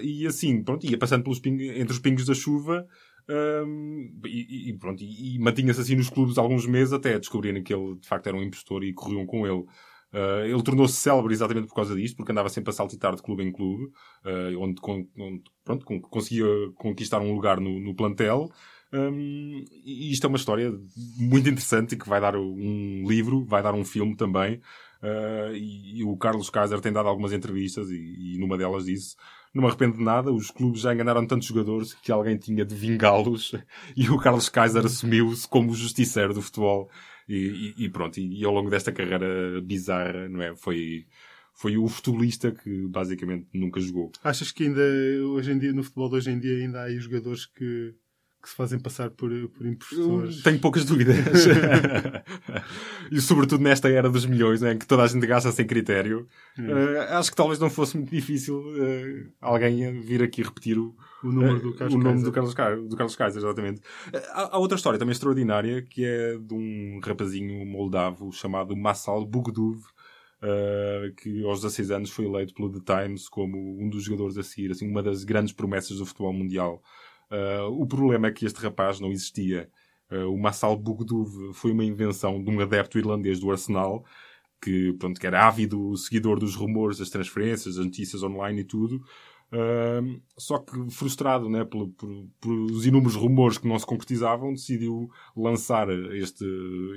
e 0.00 0.28
assim, 0.28 0.62
pronto, 0.62 0.86
ia 0.86 0.96
passando 0.96 1.24
pelos 1.24 1.40
ping- 1.40 1.70
entre 1.70 1.92
os 1.92 1.98
pingos 1.98 2.24
da 2.24 2.34
chuva. 2.34 2.86
Um, 3.30 4.20
e, 4.26 4.70
e 4.70 4.72
pronto, 4.78 5.02
e, 5.02 5.36
e 5.36 5.38
mantinha-se 5.38 5.80
assim 5.80 5.94
nos 5.94 6.10
clubes 6.10 6.36
alguns 6.36 6.66
meses 6.66 6.92
até 6.92 7.16
descobrirem 7.16 7.62
que 7.62 7.72
ele 7.72 7.94
de 7.94 8.08
facto 8.08 8.26
era 8.26 8.36
um 8.36 8.42
impostor 8.42 8.82
e 8.82 8.92
corriam 8.92 9.24
com 9.24 9.46
ele. 9.46 9.64
Uh, 10.12 10.44
ele 10.44 10.62
tornou-se 10.64 10.94
célebre 10.94 11.32
exatamente 11.32 11.68
por 11.68 11.74
causa 11.76 11.94
disto, 11.94 12.16
porque 12.16 12.32
andava 12.32 12.48
sempre 12.48 12.70
a 12.70 12.72
saltitar 12.72 13.14
de 13.14 13.22
clube 13.22 13.44
em 13.44 13.52
clube, 13.52 13.84
uh, 13.84 14.58
onde, 14.58 14.80
onde, 15.16 15.42
pronto, 15.64 15.86
con- 15.86 16.00
conseguia 16.00 16.44
conquistar 16.74 17.20
um 17.20 17.32
lugar 17.32 17.60
no, 17.60 17.78
no 17.78 17.94
plantel. 17.94 18.50
Um, 18.92 19.64
e 19.84 20.10
isto 20.10 20.24
é 20.24 20.28
uma 20.28 20.36
história 20.36 20.72
muito 21.16 21.48
interessante 21.48 21.96
que 21.96 22.08
vai 22.08 22.20
dar 22.20 22.34
um 22.34 23.04
livro, 23.06 23.44
vai 23.44 23.62
dar 23.62 23.72
um 23.72 23.84
filme 23.84 24.16
também. 24.16 24.60
Uh, 25.00 25.54
e, 25.54 26.00
e 26.00 26.04
o 26.04 26.16
Carlos 26.16 26.50
Kaiser 26.50 26.80
tem 26.80 26.92
dado 26.92 27.08
algumas 27.08 27.32
entrevistas 27.32 27.88
e, 27.90 28.34
e 28.34 28.38
numa 28.38 28.58
delas 28.58 28.86
disse 28.86 29.14
não 29.54 29.62
me 29.62 29.68
arrependo 29.68 29.96
de 29.98 30.02
nada, 30.04 30.32
os 30.32 30.50
clubes 30.50 30.82
já 30.82 30.94
enganaram 30.94 31.26
tantos 31.26 31.48
jogadores 31.48 31.94
que 31.94 32.12
alguém 32.12 32.36
tinha 32.38 32.64
de 32.64 32.74
vingá-los 32.74 33.52
e 33.96 34.08
o 34.08 34.18
Carlos 34.18 34.48
Kaiser 34.48 34.84
assumiu-se 34.84 35.48
como 35.48 35.72
o 35.72 35.74
justiceiro 35.74 36.32
do 36.34 36.40
futebol 36.42 36.88
e, 37.28 37.74
e- 37.78 37.84
e 37.84 37.88
pronto, 37.88 38.18
e, 38.18 38.40
e 38.40 38.44
ao 38.44 38.52
longo 38.52 38.70
desta 38.70 38.92
carreira 38.92 39.60
bizarra, 39.62 40.28
não 40.28 40.40
é? 40.42 40.54
Foi, 40.56 41.04
foi 41.54 41.76
o 41.76 41.86
futebolista 41.88 42.52
que 42.52 42.86
basicamente 42.88 43.46
nunca 43.52 43.80
jogou. 43.80 44.10
Achas 44.22 44.50
que 44.52 44.64
ainda, 44.64 44.80
hoje 45.34 45.52
em 45.52 45.58
dia, 45.58 45.72
no 45.72 45.82
futebol 45.82 46.08
de 46.10 46.16
hoje 46.16 46.30
em 46.30 46.38
dia, 46.38 46.56
ainda 46.58 46.82
há 46.82 46.90
jogadores 46.96 47.46
que, 47.46 47.94
que 48.42 48.48
se 48.48 48.54
fazem 48.56 48.78
passar 48.78 49.10
por, 49.10 49.30
por 49.50 49.66
impostores? 49.66 50.42
Tenho 50.42 50.58
poucas 50.60 50.84
dúvidas. 50.84 51.16
e 53.10 53.20
sobretudo 53.20 53.62
nesta 53.62 53.88
era 53.88 54.08
dos 54.08 54.26
milhões, 54.26 54.60
né, 54.60 54.72
em 54.72 54.78
que 54.78 54.86
toda 54.86 55.02
a 55.02 55.06
gente 55.06 55.26
gasta 55.26 55.50
sem 55.52 55.66
critério. 55.66 56.26
eh, 56.58 56.98
acho 57.14 57.30
que 57.30 57.36
talvez 57.36 57.58
não 57.58 57.70
fosse 57.70 57.96
muito 57.96 58.10
difícil 58.10 58.62
eh, 58.76 59.26
alguém 59.40 60.00
vir 60.00 60.22
aqui 60.22 60.42
repetir 60.42 60.78
o, 60.78 60.96
O 61.22 61.30
número 61.32 61.60
do 61.60 61.70
eh, 61.70 61.76
Carlos 61.78 61.94
o 61.94 61.98
nome 61.98 62.10
Kaiser. 62.10 62.24
do 62.24 62.32
Carlos, 62.32 62.54
Ca- 62.54 62.74
do 62.76 62.96
Carlos 62.96 63.16
Kaiser, 63.16 63.42
exatamente. 63.42 63.80
Há, 64.32 64.56
há 64.56 64.58
outra 64.58 64.76
história 64.76 64.98
também 64.98 65.12
extraordinária 65.12 65.82
que 65.82 66.04
é 66.04 66.38
de 66.38 66.54
um 66.54 67.00
rapazinho 67.04 67.64
moldavo 67.66 68.32
chamado 68.32 68.76
Massal 68.76 69.24
Bugduv. 69.26 69.80
eh, 70.42 71.12
que 71.18 71.44
aos 71.44 71.60
16 71.60 71.90
anos 71.90 72.10
foi 72.10 72.24
eleito 72.24 72.54
pelo 72.54 72.70
The 72.70 73.02
Times 73.04 73.28
como 73.28 73.78
um 73.78 73.90
dos 73.90 74.04
jogadores 74.04 74.38
a 74.38 74.42
seguir, 74.42 74.70
assim, 74.70 74.88
uma 74.88 75.02
das 75.02 75.22
grandes 75.24 75.52
promessas 75.52 75.98
do 75.98 76.06
futebol 76.06 76.32
mundial. 76.32 76.82
Eh, 77.30 77.62
o 77.62 77.86
problema 77.86 78.28
é 78.28 78.32
que 78.32 78.44
este 78.44 78.60
rapaz 78.60 79.00
não 79.00 79.12
existia. 79.12 79.70
Eh, 80.10 80.24
o 80.24 80.36
Massal 80.36 80.76
Bugduv 80.76 81.52
foi 81.54 81.72
uma 81.72 81.84
invenção 81.84 82.42
de 82.42 82.50
um 82.50 82.60
adepto 82.60 82.98
irlandês 82.98 83.40
do 83.40 83.50
Arsenal, 83.50 84.04
que, 84.60 84.92
pronto, 84.94 85.20
que 85.20 85.26
era 85.26 85.46
ávido 85.46 85.96
seguidor 85.96 86.38
dos 86.38 86.54
rumores, 86.54 86.98
das 86.98 87.10
transferências, 87.10 87.76
das 87.76 87.84
notícias 87.84 88.22
online 88.22 88.60
e 88.62 88.64
tudo. 88.64 89.02
Ahm, 89.52 90.20
só 90.38 90.58
que 90.58 90.90
frustrado 90.90 91.48
né, 91.48 91.64
por, 91.64 91.88
por, 91.90 92.08
por 92.40 92.52
os 92.70 92.86
inúmeros 92.86 93.16
rumores 93.16 93.58
que 93.58 93.66
não 93.66 93.78
se 93.78 93.86
concretizavam, 93.86 94.52
decidiu 94.52 95.10
lançar 95.36 95.88
este, 96.14 96.44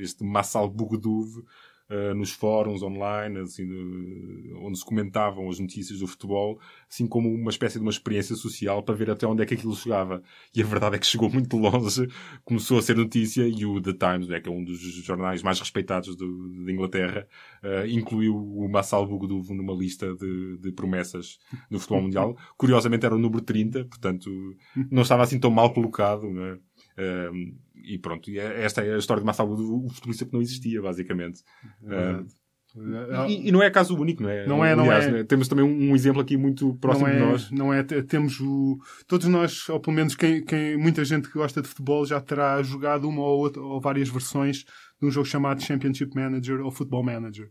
este 0.02 0.24
Massal 0.24 0.70
Bugduv 0.70 1.44
uh, 1.90 2.14
nos 2.14 2.32
fóruns 2.32 2.82
online, 2.82 3.40
assim, 3.40 3.66
de, 3.66 4.54
onde 4.58 4.78
se 4.78 4.86
comentavam 4.86 5.50
as 5.50 5.60
notícias 5.60 6.00
do 6.00 6.08
futebol, 6.08 6.60
assim 6.90 7.08
como 7.08 7.34
uma 7.34 7.50
espécie 7.50 7.78
de 7.78 7.82
uma 7.82 7.92
experiência 7.92 8.36
social 8.36 8.84
para 8.84 8.96
ver 8.96 9.10
até 9.10 9.26
onde 9.26 9.44
é 9.44 9.46
que 9.46 9.54
aquilo 9.54 9.76
chegava. 9.76 10.22
E 10.56 10.62
a 10.62 10.66
verdade 10.66 10.96
é 10.96 11.00
que 11.00 11.08
chegou 11.08 11.30
muito 11.30 11.58
longe, 11.58 12.08
começou 12.44 12.78
a 12.78 12.82
ser 12.82 12.96
notícia 12.96 13.48
e 13.48 13.66
o 13.66 13.82
The 13.82 13.94
Times, 13.94 14.28
né, 14.28 14.40
que 14.40 14.50
é 14.50 14.52
um 14.52 14.64
dos 14.64 14.80
jornais 14.80 15.44
mais 15.44 15.60
respeitados 15.60 16.16
de 16.16 16.26
Inglaterra, 16.72 17.28
uh, 17.64 17.88
incluiu 17.88 18.36
o 18.36 18.68
Massal 18.70 19.06
Bugduvo 19.08 19.54
numa 19.54 19.74
lista 19.74 20.14
de, 20.16 20.58
de 20.58 20.72
promessas 20.72 21.40
do 21.70 21.80
futebol 21.80 22.02
mundial. 22.02 22.38
Curiosamente 22.58 23.06
era 23.06 23.16
o 23.16 23.20
número 23.20 23.42
30, 23.42 23.86
portanto 23.86 24.30
não 24.92 25.02
estava 25.02 25.24
assim 25.24 25.40
tão 25.40 25.52
mal 25.52 25.74
colocado, 25.74 26.30
né? 26.30 26.58
Uh, 26.98 27.56
e 27.76 27.98
pronto, 27.98 28.30
é, 28.30 28.64
esta 28.64 28.82
é 28.82 28.94
a 28.94 28.98
história 28.98 29.22
de 29.22 29.26
Massal 29.26 29.48
do 29.48 29.90
futebolista 29.90 30.26
que 30.26 30.34
não 30.34 30.42
existia, 30.42 30.82
basicamente. 30.82 31.42
Uh, 31.82 32.26
e, 33.28 33.50
e, 33.50 33.52
não 33.52 33.62
é 33.62 33.70
caso 33.70 33.96
único, 33.96 34.24
não 34.24 34.30
é? 34.30 34.48
Não 34.48 34.66
é, 34.66 34.76
não 34.76 34.86
Aliás, 34.86 35.06
é. 35.06 35.12
Né? 35.12 35.24
Temos 35.24 35.48
também 35.48 35.64
um, 35.64 35.96
exemplo 35.96 36.22
aqui 36.22 36.36
muito 36.36 36.74
próximo 36.76 37.08
é, 37.08 37.14
de 37.14 37.20
nós. 37.20 37.52
Não 37.52 37.72
é, 37.72 37.84
temos 37.84 38.40
o... 38.40 38.80
Todos 39.08 39.28
nós, 39.28 39.70
ou 39.70 39.80
pelo 39.80 39.96
menos 39.96 40.16
quem, 40.16 40.44
quem, 40.44 40.76
muita 40.76 41.06
gente 41.06 41.28
que 41.28 41.38
gosta 41.38 41.62
de 41.62 41.68
futebol 41.68 42.04
já 42.04 42.20
terá 42.20 42.62
jogado 42.64 43.08
uma 43.08 43.22
ou, 43.22 43.40
outra, 43.40 43.62
ou 43.62 43.80
várias 43.80 44.10
versões 44.10 44.66
de 45.00 45.08
um 45.08 45.12
jogo 45.12 45.28
chamado 45.28 45.62
Championship 45.62 46.16
Manager 46.16 46.62
ou 46.62 46.72
Football 46.72 47.04
Manager. 47.04 47.50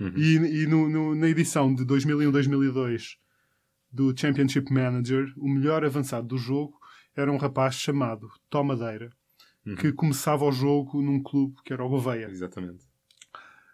Uhum. 0.00 0.12
E, 0.16 0.62
e 0.62 0.66
no, 0.66 0.88
no, 0.88 1.14
na 1.14 1.28
edição 1.28 1.72
de 1.72 1.84
2001-2002 1.84 3.10
do 3.92 4.12
Championship 4.18 4.72
Manager, 4.72 5.32
o 5.36 5.48
melhor 5.48 5.84
avançado 5.84 6.26
do 6.26 6.36
jogo 6.36 6.74
era 7.16 7.30
um 7.30 7.36
rapaz 7.36 7.76
chamado 7.76 8.30
Tom 8.50 8.64
Madeira, 8.64 9.10
uhum. 9.66 9.76
que 9.76 9.92
começava 9.92 10.44
o 10.44 10.52
jogo 10.52 11.00
num 11.00 11.22
clube 11.22 11.56
que 11.64 11.72
era 11.72 11.84
o 11.84 11.88
Gouveia. 11.88 12.28
Exatamente. 12.30 12.84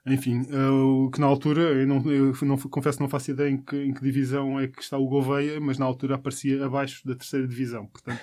Enfim, 0.06 0.40
uh, 0.40 1.10
que 1.10 1.20
na 1.20 1.26
altura, 1.26 1.60
eu, 1.60 1.86
não, 1.86 2.10
eu 2.10 2.34
não, 2.42 2.56
confesso 2.56 2.98
que 2.98 3.02
não 3.02 3.10
faço 3.10 3.30
ideia 3.30 3.50
em 3.50 3.58
que, 3.58 3.76
em 3.76 3.92
que, 3.92 4.00
divisão 4.00 4.58
é 4.58 4.66
que 4.66 4.82
está 4.82 4.96
o 4.96 5.06
Gouveia, 5.06 5.60
mas 5.60 5.78
na 5.78 5.84
altura 5.84 6.14
aparecia 6.14 6.64
abaixo 6.64 7.06
da 7.06 7.14
terceira 7.14 7.46
divisão. 7.46 7.86
Portanto, 7.86 8.20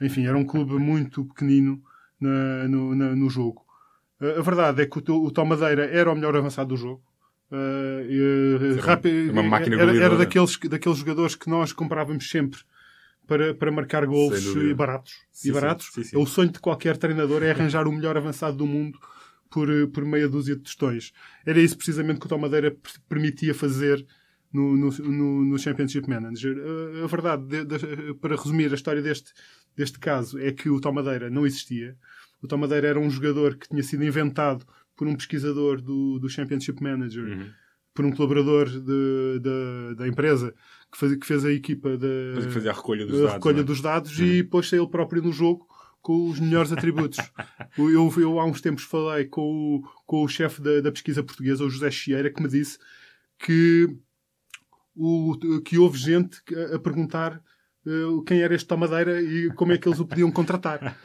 enfim, 0.00 0.26
era 0.26 0.36
um 0.36 0.44
clube 0.44 0.74
muito 0.74 1.24
pequenino 1.24 1.80
na, 2.20 2.68
no, 2.68 2.94
na, 2.94 3.14
no 3.14 3.30
jogo. 3.30 3.64
Uh, 4.20 4.38
a 4.38 4.42
verdade 4.42 4.82
é 4.82 4.86
que 4.86 4.98
o, 4.98 5.24
o 5.24 5.30
Tom 5.30 5.44
Madeira 5.44 5.86
era 5.86 6.10
o 6.10 6.14
melhor 6.14 6.36
avançado 6.36 6.70
do 6.70 6.76
jogo. 6.76 7.02
Uh, 7.52 8.80
rápido, 8.80 9.30
uma 9.30 9.44
máquina 9.44 9.80
era, 9.80 9.96
era 9.96 10.16
daqueles, 10.16 10.58
daqueles 10.58 10.98
jogadores 10.98 11.36
que 11.36 11.48
nós 11.48 11.72
comprávamos 11.72 12.28
sempre 12.28 12.58
para, 13.26 13.54
para 13.54 13.70
marcar 13.70 14.06
gols 14.06 14.44
e 14.56 14.74
baratos. 14.74 15.14
Sim, 15.30 15.48
e 15.48 15.52
baratos. 15.52 15.90
Sim, 15.92 16.04
sim, 16.04 16.16
o 16.16 16.26
sonho 16.26 16.50
de 16.50 16.60
qualquer 16.60 16.96
treinador 16.96 17.42
é 17.42 17.50
arranjar 17.50 17.86
o 17.86 17.92
melhor 17.92 18.16
avançado 18.16 18.56
do 18.56 18.66
mundo 18.66 18.98
por, 19.50 19.68
por 19.92 20.04
meia 20.04 20.28
dúzia 20.28 20.56
de 20.56 20.62
tostões. 20.62 21.12
Era 21.44 21.60
isso 21.60 21.76
precisamente 21.76 22.20
que 22.20 22.26
o 22.26 22.28
Tom 22.28 22.38
Madeira 22.38 22.76
permitia 23.08 23.54
fazer 23.54 24.04
no, 24.52 24.76
no, 24.76 24.90
no, 24.90 25.44
no 25.44 25.58
Championship 25.58 26.08
Manager. 26.08 26.56
A, 26.56 27.04
a 27.04 27.06
verdade, 27.06 27.46
de, 27.46 27.64
de, 27.64 28.14
para 28.14 28.36
resumir 28.36 28.70
a 28.70 28.74
história 28.74 29.02
deste, 29.02 29.32
deste 29.76 29.98
caso, 29.98 30.38
é 30.38 30.52
que 30.52 30.68
o 30.68 30.80
Tom 30.80 30.92
Madeira 30.92 31.28
não 31.28 31.46
existia. 31.46 31.96
O 32.42 32.46
Tom 32.46 32.58
Madeira 32.58 32.88
era 32.88 33.00
um 33.00 33.10
jogador 33.10 33.56
que 33.56 33.68
tinha 33.68 33.82
sido 33.82 34.04
inventado 34.04 34.64
por 34.96 35.06
um 35.06 35.14
pesquisador 35.14 35.80
do, 35.80 36.18
do 36.18 36.28
Championship 36.28 36.82
Manager. 36.82 37.24
Uhum 37.24 37.50
por 37.96 38.04
um 38.04 38.12
colaborador 38.12 38.68
de, 38.68 39.94
da 39.96 40.06
empresa 40.06 40.54
que, 40.90 40.98
faz, 40.98 41.16
que, 41.16 41.26
fez 41.26 41.44
a 41.44 41.52
equipa 41.52 41.90
fazia 42.50 42.70
a 42.70 42.74
recolha 42.74 43.06
dos 43.06 43.14
a 43.14 43.22
dados, 43.22 43.34
recolha 43.34 43.60
é? 43.60 43.64
dos 43.64 43.80
dados 43.80 44.20
e 44.20 44.42
pôs-se 44.42 44.76
ele 44.76 44.88
próprio 44.88 45.22
no 45.22 45.32
jogo 45.32 45.66
com 46.00 46.30
os 46.30 46.38
melhores 46.38 46.70
atributos. 46.70 47.18
eu, 47.76 48.12
eu, 48.16 48.38
há 48.38 48.44
uns 48.44 48.60
tempos 48.60 48.84
falei 48.84 49.24
com 49.24 49.42
o, 49.42 49.82
com 50.06 50.22
o 50.22 50.28
chefe 50.28 50.62
da, 50.62 50.80
da 50.80 50.92
pesquisa 50.92 51.22
portuguesa, 51.22 51.64
o 51.64 51.70
José 51.70 51.90
Chieira, 51.90 52.30
que 52.30 52.40
me 52.40 52.48
disse 52.48 52.78
que, 53.38 53.88
o, 54.94 55.36
que 55.64 55.78
houve 55.78 55.98
gente 55.98 56.40
a, 56.54 56.76
a 56.76 56.78
perguntar 56.78 57.42
uh, 57.86 58.22
quem 58.22 58.40
era 58.40 58.54
este 58.54 58.68
Tomadeira 58.68 59.20
e 59.20 59.50
como 59.54 59.72
é 59.72 59.78
que 59.78 59.88
eles 59.88 60.00
o 60.00 60.06
podiam 60.06 60.30
contratar. 60.30 60.96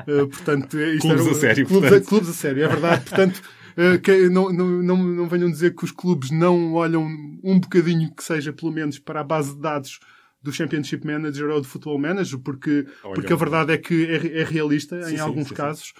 Uh, 0.00 0.26
portanto, 0.28 0.78
isto 0.78 1.02
clubes 1.02 1.26
era, 1.26 1.30
a 1.30 1.40
sério. 1.40 1.66
Clubes, 1.66 1.90
portanto. 1.90 2.08
clubes 2.08 2.28
a 2.28 2.32
sério, 2.32 2.64
é 2.64 2.68
verdade. 2.68 3.04
Portanto, 3.04 3.42
eh, 3.42 3.57
que 4.02 4.28
não, 4.28 4.52
não, 4.52 4.82
não, 4.82 4.96
não 4.96 5.28
venham 5.28 5.50
dizer 5.50 5.74
que 5.74 5.84
os 5.84 5.92
clubes 5.92 6.30
não 6.30 6.74
olham 6.74 7.06
um 7.44 7.60
bocadinho 7.60 8.12
que 8.12 8.24
seja, 8.24 8.52
pelo 8.52 8.72
menos, 8.72 8.98
para 8.98 9.20
a 9.20 9.24
base 9.24 9.54
de 9.54 9.60
dados 9.60 10.00
do 10.42 10.52
Championship 10.52 11.06
Manager 11.06 11.50
ou 11.50 11.60
do 11.60 11.66
Football 11.66 11.98
Manager, 11.98 12.38
porque, 12.38 12.86
porque 13.14 13.32
a 13.32 13.36
verdade 13.36 13.72
é 13.72 13.78
que 13.78 14.06
é, 14.06 14.40
é 14.40 14.44
realista 14.44 15.02
sim, 15.02 15.14
em 15.14 15.16
sim, 15.16 15.22
alguns 15.22 15.48
sim, 15.48 15.54
casos. 15.54 15.92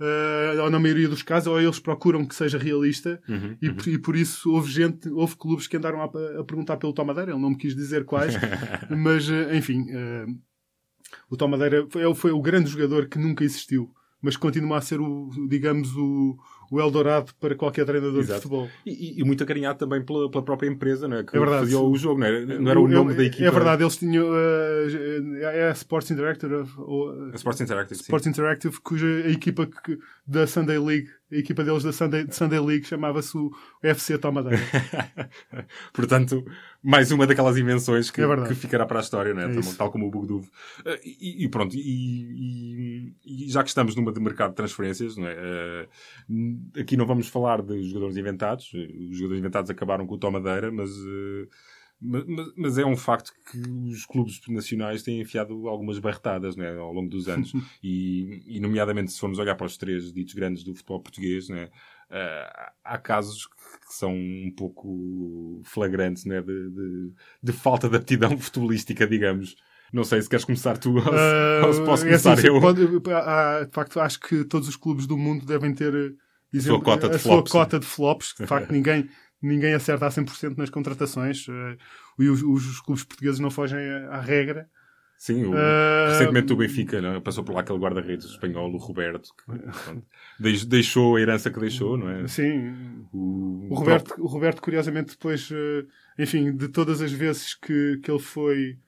Uh, 0.00 0.60
ou 0.62 0.70
na 0.70 0.80
maioria 0.80 1.08
dos 1.08 1.22
casos, 1.22 1.46
ou 1.46 1.60
eles 1.60 1.78
procuram 1.78 2.26
que 2.26 2.34
seja 2.34 2.58
realista, 2.58 3.22
uhum, 3.28 3.56
e, 3.62 3.68
uhum. 3.68 3.76
e, 3.86 3.98
por 3.98 4.16
isso 4.16 4.50
houve 4.50 4.70
gente, 4.70 5.08
houve 5.08 5.36
clubes 5.36 5.68
que 5.68 5.76
andaram 5.76 6.02
a, 6.02 6.06
a 6.06 6.44
perguntar 6.44 6.78
pelo 6.78 6.92
Tomadeira, 6.92 7.30
ele 7.30 7.40
não 7.40 7.50
me 7.50 7.56
quis 7.56 7.76
dizer 7.76 8.04
quais, 8.04 8.34
mas 8.90 9.28
enfim, 9.54 9.82
uh, 9.82 10.36
o 11.30 11.36
Tomadeira 11.36 11.86
foi, 11.88 12.12
foi 12.14 12.32
o 12.32 12.42
grande 12.42 12.70
jogador 12.70 13.06
que 13.06 13.20
nunca 13.20 13.44
existiu, 13.44 13.88
mas 14.20 14.36
continua 14.36 14.78
a 14.78 14.80
ser 14.80 15.00
o, 15.00 15.30
digamos, 15.48 15.94
o, 15.96 16.36
o 16.70 16.80
Eldorado 16.80 17.32
para 17.40 17.54
qualquer 17.54 17.84
treinador 17.84 18.20
Exato. 18.20 18.40
de 18.40 18.42
futebol. 18.42 18.68
E, 18.84 19.20
e, 19.20 19.24
muito 19.24 19.42
acarinhado 19.42 19.78
também 19.78 20.02
pela, 20.02 20.30
pela 20.30 20.44
própria 20.44 20.68
empresa, 20.68 21.06
não 21.08 21.18
é? 21.18 21.24
que 21.24 21.36
é 21.36 21.40
verdade, 21.40 21.62
fazia 21.62 21.80
o 21.80 21.96
jogo, 21.96 22.20
não 22.20 22.26
era, 22.26 22.58
não 22.58 22.70
era 22.70 22.80
o 22.80 22.88
nome 22.88 23.12
é, 23.12 23.16
da 23.16 23.24
equipa. 23.24 23.44
É 23.44 23.50
verdade, 23.50 23.82
eles 23.82 23.96
tinham. 23.96 24.26
Uh, 24.28 25.36
é 25.40 25.68
a 25.68 25.72
Sports 25.72 26.10
Interactive. 26.10 26.66
Ou, 26.78 27.30
a 27.32 27.36
Sports 27.36 27.60
Interactive, 27.60 28.00
Sports. 28.00 28.26
Interactive, 28.26 28.80
cuja 28.80 29.06
a 29.06 29.30
equipa 29.30 29.66
que, 29.66 29.98
da 30.26 30.46
Sunday 30.46 30.78
League, 30.78 31.08
a 31.34 31.38
equipa 31.38 31.64
deles 31.64 31.82
da 31.82 31.92
Sunday, 31.92 32.26
Sunday 32.30 32.60
League 32.60 32.86
chamava-se 32.86 33.36
o 33.36 33.50
FC 33.82 34.16
Tomadeira. 34.18 34.58
Portanto, 35.92 36.44
mais 36.82 37.10
uma 37.10 37.26
daquelas 37.26 37.58
invenções 37.58 38.10
que, 38.10 38.20
é 38.20 38.48
que 38.48 38.54
ficará 38.54 38.86
para 38.86 39.00
a 39.00 39.02
história, 39.02 39.34
não 39.34 39.42
é? 39.42 39.52
tal, 39.52 39.74
tal, 39.74 39.90
como 39.90 40.06
o 40.06 40.10
Bugduv. 40.10 40.44
Uh, 40.44 40.50
e, 41.04 41.44
e, 41.44 41.48
pronto, 41.48 41.74
e, 41.74 43.14
e, 43.24 43.48
já 43.48 43.62
que 43.62 43.68
estamos 43.68 43.96
numa 43.96 44.12
de 44.12 44.20
mercado 44.20 44.50
de 44.50 44.56
transferências, 44.56 45.16
não 45.16 45.26
é? 45.26 45.88
Uh, 46.28 46.80
aqui 46.80 46.96
não 46.96 47.06
vamos 47.06 47.28
falar 47.28 47.62
de 47.62 47.82
jogadores 47.82 48.16
inventados. 48.16 48.72
Os 48.72 49.16
jogadores 49.16 49.40
inventados 49.40 49.70
acabaram 49.70 50.06
com 50.06 50.14
o 50.14 50.18
Tomadeira, 50.18 50.70
mas, 50.70 50.90
mas, 52.04 52.52
mas, 52.54 52.78
é 52.78 52.84
um 52.84 52.96
facto 52.96 53.32
que 53.50 53.58
os 53.90 54.04
clubes 54.04 54.40
nacionais 54.48 55.02
têm 55.02 55.20
enfiado 55.20 55.66
algumas 55.68 55.98
barretadas 55.98 56.56
é? 56.58 56.76
ao 56.76 56.92
longo 56.92 57.08
dos 57.08 57.28
anos. 57.28 57.52
e, 57.82 58.42
e, 58.46 58.60
nomeadamente, 58.60 59.12
se 59.12 59.18
formos 59.18 59.38
olhar 59.38 59.54
para 59.54 59.66
os 59.66 59.78
três 59.78 60.12
ditos 60.12 60.34
grandes 60.34 60.62
do 60.62 60.74
futebol 60.74 61.00
português, 61.00 61.48
é? 61.50 61.70
Uh, 62.10 62.70
há 62.84 62.98
casos 62.98 63.46
que 63.46 63.94
são 63.94 64.12
um 64.12 64.52
pouco 64.54 65.62
flagrantes 65.64 66.26
né? 66.26 66.42
de, 66.42 66.70
de, 66.70 67.12
de 67.42 67.52
falta 67.52 67.88
de 67.88 67.96
aptidão 67.96 68.36
futebolística, 68.38 69.06
digamos. 69.06 69.56
Não 69.92 70.04
sei 70.04 70.20
se 70.20 70.28
queres 70.28 70.44
começar 70.44 70.76
tu 70.76 70.96
ou 70.96 71.02
se, 71.02 71.08
uh, 71.08 71.66
ou 71.66 71.72
se 71.72 71.84
posso 71.84 72.04
começar 72.04 72.30
é 72.30 72.32
assim, 72.34 72.46
eu. 72.48 72.60
Pode, 72.60 72.86
de 72.86 73.72
facto, 73.72 74.00
acho 74.00 74.20
que 74.20 74.44
todos 74.44 74.68
os 74.68 74.76
clubes 74.76 75.06
do 75.06 75.16
mundo 75.16 75.46
devem 75.46 75.72
ter 75.72 76.14
exemplo, 76.52 76.76
a, 76.76 76.84
sua 76.84 76.84
cota, 76.84 77.08
de 77.08 77.16
a 77.16 77.18
flops, 77.18 77.50
sua 77.50 77.60
cota 77.60 77.80
de 77.80 77.86
flops. 77.86 78.34
De 78.38 78.46
facto, 78.46 78.70
ninguém, 78.70 79.08
ninguém 79.44 79.74
acerta 79.74 80.06
a 80.06 80.10
100% 80.10 80.56
nas 80.56 80.70
contratações. 80.70 81.46
Uh, 81.48 81.76
e 82.18 82.28
os, 82.28 82.42
os, 82.42 82.80
clubes 82.80 83.04
portugueses 83.04 83.40
não 83.40 83.50
fogem 83.50 83.78
à 84.10 84.20
regra. 84.20 84.68
Sim, 85.16 85.44
o, 85.44 85.52
uh, 85.52 86.08
recentemente 86.08 86.52
o 86.52 86.56
Benfica 86.56 87.00
não, 87.00 87.14
é? 87.14 87.20
passou 87.20 87.44
por 87.44 87.54
lá 87.54 87.60
aquele 87.60 87.78
guarda-redes 87.78 88.26
espanhol, 88.26 88.72
o 88.72 88.76
Roberto, 88.76 89.30
que 89.36 90.66
deixou 90.66 91.16
a 91.16 91.20
herança 91.20 91.50
que 91.50 91.60
deixou, 91.60 91.96
não 91.96 92.10
é? 92.10 92.26
Sim, 92.26 93.06
o, 93.12 93.68
o 93.70 93.74
Roberto, 93.74 94.14
o 94.18 94.26
Roberto, 94.26 94.60
curiosamente, 94.60 95.12
depois, 95.12 95.50
uh, 95.50 95.86
enfim, 96.18 96.54
de 96.54 96.68
todas 96.68 97.00
as 97.00 97.12
vezes 97.12 97.54
que, 97.54 98.00
que 98.02 98.10
ele 98.10 98.18
foi 98.18 98.78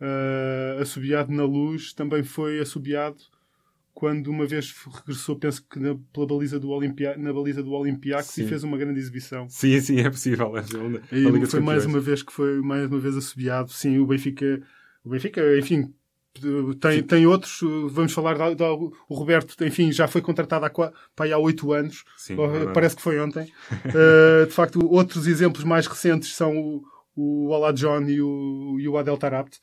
uh, 0.00 0.80
assobiado 0.80 1.32
na 1.32 1.44
luz, 1.44 1.92
também 1.92 2.22
foi 2.22 2.58
assobiado 2.58 3.18
quando 3.96 4.26
uma 4.26 4.44
vez 4.44 4.74
regressou, 4.94 5.36
penso 5.36 5.66
que 5.66 5.78
na, 5.78 5.96
pela 6.12 6.26
baliza 6.26 6.60
do 6.60 6.68
Olimpia, 6.68 7.16
na 7.16 7.32
baliza 7.32 7.62
do 7.62 7.72
Olympiacos 7.72 8.36
e 8.36 8.46
fez 8.46 8.62
uma 8.62 8.76
grande 8.76 9.00
exibição. 9.00 9.48
Sim, 9.48 9.80
sim, 9.80 10.00
é 10.00 10.10
possível. 10.10 10.52
É 10.54 10.62
e 11.12 11.46
foi 11.46 11.60
mais 11.60 11.86
uma 11.86 11.98
vez 11.98 12.22
que 12.22 12.30
foi 12.30 12.60
mais 12.60 12.90
uma 12.90 13.00
vez 13.00 13.16
assobiado. 13.16 13.72
Sim, 13.72 13.98
o 13.98 14.06
Benfica 14.06 14.62
o 15.02 15.08
Benfica, 15.08 15.40
enfim, 15.56 15.94
tem, 16.78 17.02
tem 17.02 17.26
outros, 17.26 17.60
vamos 17.90 18.12
falar 18.12 18.36
o 19.08 19.14
Roberto, 19.14 19.64
enfim, 19.64 19.90
já 19.90 20.06
foi 20.06 20.20
contratado 20.20 20.66
há, 20.66 20.92
para 21.14 21.34
há 21.34 21.38
oito 21.38 21.72
anos, 21.72 22.04
Sim, 22.18 22.36
parece 22.74 22.96
que 22.96 23.02
foi 23.02 23.18
ontem. 23.18 23.50
uh, 23.70 24.44
de 24.46 24.52
facto, 24.52 24.84
outros 24.84 25.26
exemplos 25.26 25.64
mais 25.64 25.86
recentes 25.86 26.34
são 26.34 26.58
o, 26.58 26.82
o 27.14 27.48
Ola 27.48 27.72
John 27.72 28.02
e 28.02 28.20
o, 28.20 28.76
e 28.78 28.88
o 28.88 28.98
Adel 28.98 29.16
Tarabt, 29.16 29.58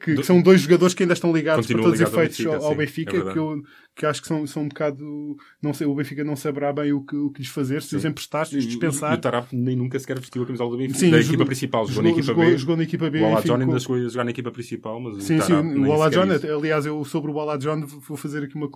que, 0.00 0.16
que, 0.16 0.22
são 0.22 0.40
dois 0.40 0.60
jogadores 0.60 0.94
que 0.94 1.02
ainda 1.02 1.14
estão 1.14 1.32
ligados 1.32 1.66
por 1.66 1.80
todos 1.80 1.94
os 1.94 2.00
efeitos 2.00 2.46
ao 2.46 2.52
Benfica, 2.52 2.66
ao 2.66 2.74
Benfica 2.74 3.16
é 3.16 3.32
que, 3.32 3.38
eu, 3.38 3.62
que 3.94 4.06
acho 4.06 4.22
que 4.22 4.28
são, 4.28 4.46
são 4.46 4.62
um 4.62 4.68
bocado. 4.68 5.36
Não 5.62 5.74
sei, 5.74 5.86
o 5.86 5.94
Benfica 5.94 6.24
não 6.24 6.36
saberá 6.36 6.72
bem 6.72 6.92
o 6.92 7.02
que, 7.02 7.16
o 7.16 7.30
que 7.30 7.40
lhes 7.40 7.50
fazer, 7.50 7.82
se 7.82 7.90
sim. 7.90 7.96
os 7.96 8.04
emprestar, 8.04 8.46
se 8.46 8.56
os 8.56 8.66
dispensar. 8.66 9.12
E, 9.12 9.14
o 9.16 9.20
Tarap 9.20 9.52
nem 9.52 9.76
nunca 9.76 9.98
sequer 9.98 10.18
vestiu 10.18 10.42
a 10.42 10.46
camisola 10.46 10.70
do 10.70 10.76
Benfica, 10.78 10.98
sim, 10.98 11.10
da 11.10 11.20
equipa 11.20 11.44
principal, 11.44 11.86
jogou, 11.86 11.94
jogou, 11.94 12.04
na 12.04 12.10
equipa 12.10 12.26
jogou, 12.26 12.44
B. 12.44 12.58
Jogou 12.58 12.76
na 12.76 12.82
equipa 12.82 13.10
B. 13.10 13.20
O 13.20 13.26
Ala 13.26 13.42
John 13.42 13.56
ainda 13.56 13.80
chegou 13.80 13.96
a 13.96 14.08
jogar 14.08 14.24
na 14.24 14.30
equipa 14.30 14.50
principal, 14.50 15.00
mas 15.00 15.24
sim, 15.24 15.38
o 15.38 15.42
sim, 15.42 15.52
o 15.52 15.92
Ala 15.92 16.10
John, 16.10 16.28
aliás, 16.56 16.86
eu 16.86 17.04
sobre 17.04 17.30
o 17.30 17.40
Ala 17.40 17.58
John 17.58 17.84
vou 17.86 18.16
fazer 18.16 18.44
aqui 18.44 18.54
uma, 18.54 18.68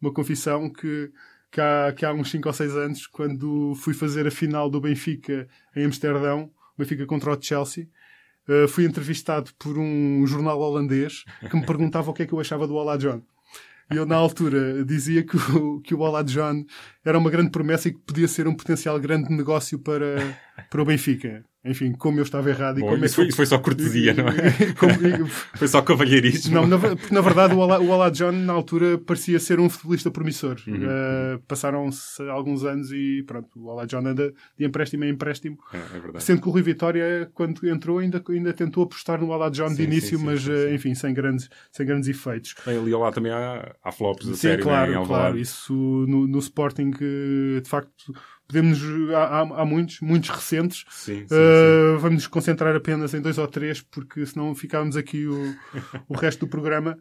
uma 0.00 0.12
confissão 0.12 0.70
que 0.70 1.10
que 1.50 1.60
há, 1.60 1.92
que 1.92 2.06
há 2.06 2.12
uns 2.12 2.30
5 2.30 2.48
ou 2.48 2.54
6 2.54 2.76
anos, 2.76 3.06
quando 3.06 3.74
fui 3.74 3.92
fazer 3.92 4.26
a 4.26 4.30
final 4.30 4.70
do 4.70 4.80
Benfica 4.80 5.48
em 5.74 5.84
Amsterdão, 5.84 6.50
Benfica 6.78 7.04
contra 7.06 7.32
o 7.32 7.42
Chelsea. 7.42 7.88
Uh, 8.50 8.66
fui 8.66 8.84
entrevistado 8.84 9.52
por 9.56 9.78
um 9.78 10.26
jornal 10.26 10.58
holandês 10.58 11.24
que 11.48 11.56
me 11.56 11.64
perguntava 11.64 12.10
o 12.10 12.12
que 12.12 12.24
é 12.24 12.26
que 12.26 12.32
eu 12.32 12.40
achava 12.40 12.66
do 12.66 12.74
Olá 12.74 12.96
John. 12.96 13.22
E 13.92 13.96
eu, 13.96 14.04
na 14.04 14.16
altura, 14.16 14.84
dizia 14.84 15.22
que 15.22 15.36
o, 15.36 15.80
que 15.80 15.94
o 15.94 16.00
Olá 16.00 16.22
John 16.22 16.64
era 17.04 17.16
uma 17.16 17.30
grande 17.30 17.50
promessa 17.50 17.88
e 17.88 17.92
que 17.92 18.00
podia 18.00 18.26
ser 18.26 18.48
um 18.48 18.54
potencial 18.56 18.98
grande 18.98 19.32
negócio 19.32 19.78
para, 19.78 20.36
para 20.68 20.82
o 20.82 20.84
Benfica. 20.84 21.44
Enfim, 21.62 21.92
como 21.92 22.18
eu 22.18 22.22
estava 22.22 22.48
errado 22.48 22.78
e 22.78 22.80
Bom, 22.80 22.88
como 22.90 23.02
é 23.02 23.06
isso, 23.06 23.16
foi, 23.16 23.24
que... 23.24 23.28
isso 23.30 23.36
foi 23.36 23.44
só 23.44 23.58
cortesia, 23.58 24.14
não 24.14 24.26
é? 24.28 24.72
como- 24.78 25.26
Foi 25.56 25.68
só 25.68 25.82
cavalheirismo. 25.82 26.54
não, 26.54 26.66
na, 26.66 26.78
porque 26.78 27.14
na 27.14 27.20
verdade 27.20 27.54
o 27.54 27.60
Ala 27.62 28.10
John 28.10 28.32
na 28.32 28.54
altura 28.54 28.96
parecia 28.96 29.38
ser 29.38 29.60
um 29.60 29.68
futebolista 29.68 30.10
promissor. 30.10 30.56
Uhum. 30.66 30.76
Uh, 30.86 31.38
Passaram-se 31.46 32.22
alguns 32.30 32.64
anos 32.64 32.90
e 32.92 33.22
pronto, 33.26 33.48
o 33.56 33.70
Ala 33.70 33.86
John 33.86 34.06
anda 34.06 34.32
de 34.58 34.64
empréstimo 34.64 35.04
em 35.04 35.10
empréstimo. 35.10 35.58
É, 35.74 36.16
é. 36.16 36.20
Sendo 36.20 36.40
que 36.40 36.48
o 36.48 36.50
Rui 36.50 36.62
Vitória, 36.62 37.30
quando 37.34 37.68
entrou, 37.68 37.98
ainda, 37.98 38.22
ainda 38.30 38.54
tentou 38.54 38.84
apostar 38.84 39.20
no 39.20 39.30
Ala 39.32 39.50
John 39.50 39.68
Sim, 39.68 39.76
de 39.76 39.82
início, 39.82 40.16
sim, 40.18 40.18
sim, 40.18 40.24
mas 40.24 40.46
uh, 40.48 40.68
sim. 40.68 40.74
enfim, 40.74 40.94
sem 40.94 41.12
grandes, 41.12 41.50
sem 41.70 41.84
grandes 41.84 42.08
efeitos. 42.08 42.54
Bem, 42.64 42.78
ali 42.78 42.90
lado 42.92 43.12
também 43.14 43.32
há, 43.32 43.74
há 43.84 43.92
flops 43.92 44.28
a 44.30 44.34
Sim, 44.34 44.56
claro, 44.62 44.90
né, 44.90 44.96
em 44.96 44.98
Alvalade. 44.98 45.24
claro. 45.26 45.38
Isso 45.38 45.74
no, 46.08 46.26
no 46.26 46.38
Sporting, 46.38 46.90
uh, 46.90 47.60
de 47.60 47.68
facto, 47.68 48.14
podemos. 48.52 48.80
Há, 49.14 49.40
há- 49.40 49.64
muitos, 49.64 50.00
muitos 50.00 50.30
recentes. 50.30 50.84
Sim, 50.90 51.26
sim, 51.26 51.34
Uh, 51.34 51.98
vamos 51.98 52.14
nos 52.16 52.26
concentrar 52.26 52.74
apenas 52.74 53.14
em 53.14 53.20
dois 53.20 53.38
ou 53.38 53.46
três, 53.46 53.80
porque 53.80 54.24
senão 54.26 54.54
ficámos 54.54 54.96
aqui 54.96 55.26
o, 55.26 55.54
o 56.08 56.14
resto 56.14 56.40
do 56.40 56.48
programa. 56.48 56.98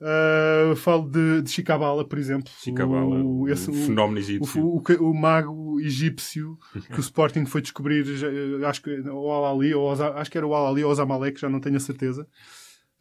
Uh, 0.00 0.76
falo 0.76 1.10
de, 1.10 1.42
de 1.42 1.50
Chicabala, 1.50 2.06
por 2.06 2.18
exemplo. 2.18 2.52
sim. 2.56 2.70
Chicabala, 2.70 3.16
O, 3.22 3.40
o, 3.42 3.48
esse- 3.48 3.68
o- 3.68 3.72
fenómeno 3.74 4.16
o, 4.16 4.20
egípcio. 4.20 4.64
o, 4.64 4.78
o- 4.78 5.10
o 5.10 5.14
mago 5.14 5.80
egípcio 5.80 6.56
que 6.92 6.98
o 6.98 7.00
Sporting 7.00 7.44
foi 7.46 7.60
descobrir, 7.60 8.04
eh, 8.06 8.64
acho 8.66 8.80
que 8.80 8.90
ou 9.08 9.44
Ali, 9.44 9.74
ou 9.74 9.90
acho 9.90 10.30
que 10.30 10.38
era 10.38 10.46
o 10.46 10.54
Al-Ali 10.54 10.84
ou 10.84 10.90
aos 10.90 11.00
Amalek, 11.00 11.40
já 11.40 11.48
não 11.48 11.58
tenho 11.60 11.76
a 11.76 11.80
certeza. 11.80 12.26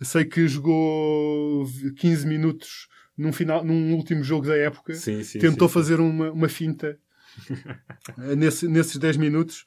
Sei 0.02 0.26
que 0.26 0.48
jogou 0.48 1.66
15 1.98 2.26
minutos 2.26 2.88
num, 3.18 3.32
final, 3.32 3.64
num 3.64 3.94
último 3.96 4.24
jogo 4.24 4.48
da 4.48 4.56
época. 4.58 4.94
Sim, 4.96 5.24
sim, 5.24 5.38
Tentou 5.40 5.68
sim, 5.68 5.74
sim. 5.74 5.80
fazer 5.80 6.00
uma, 6.00 6.32
uma 6.32 6.50
finta 6.50 6.98
nesses 8.18 9.00
10 9.00 9.18
minutos. 9.18 9.66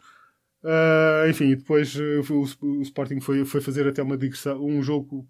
Ah, 0.62 1.24
enfim, 1.28 1.50
depois 1.54 1.96
eh, 1.98 2.20
o, 2.30 2.46
o 2.66 2.82
Sporting 2.82 3.18
foi, 3.20 3.44
foi 3.46 3.60
fazer 3.62 3.88
até 3.88 4.02
uma 4.02 4.16
digressão, 4.16 4.62
um 4.62 4.82
jogo 4.82 5.26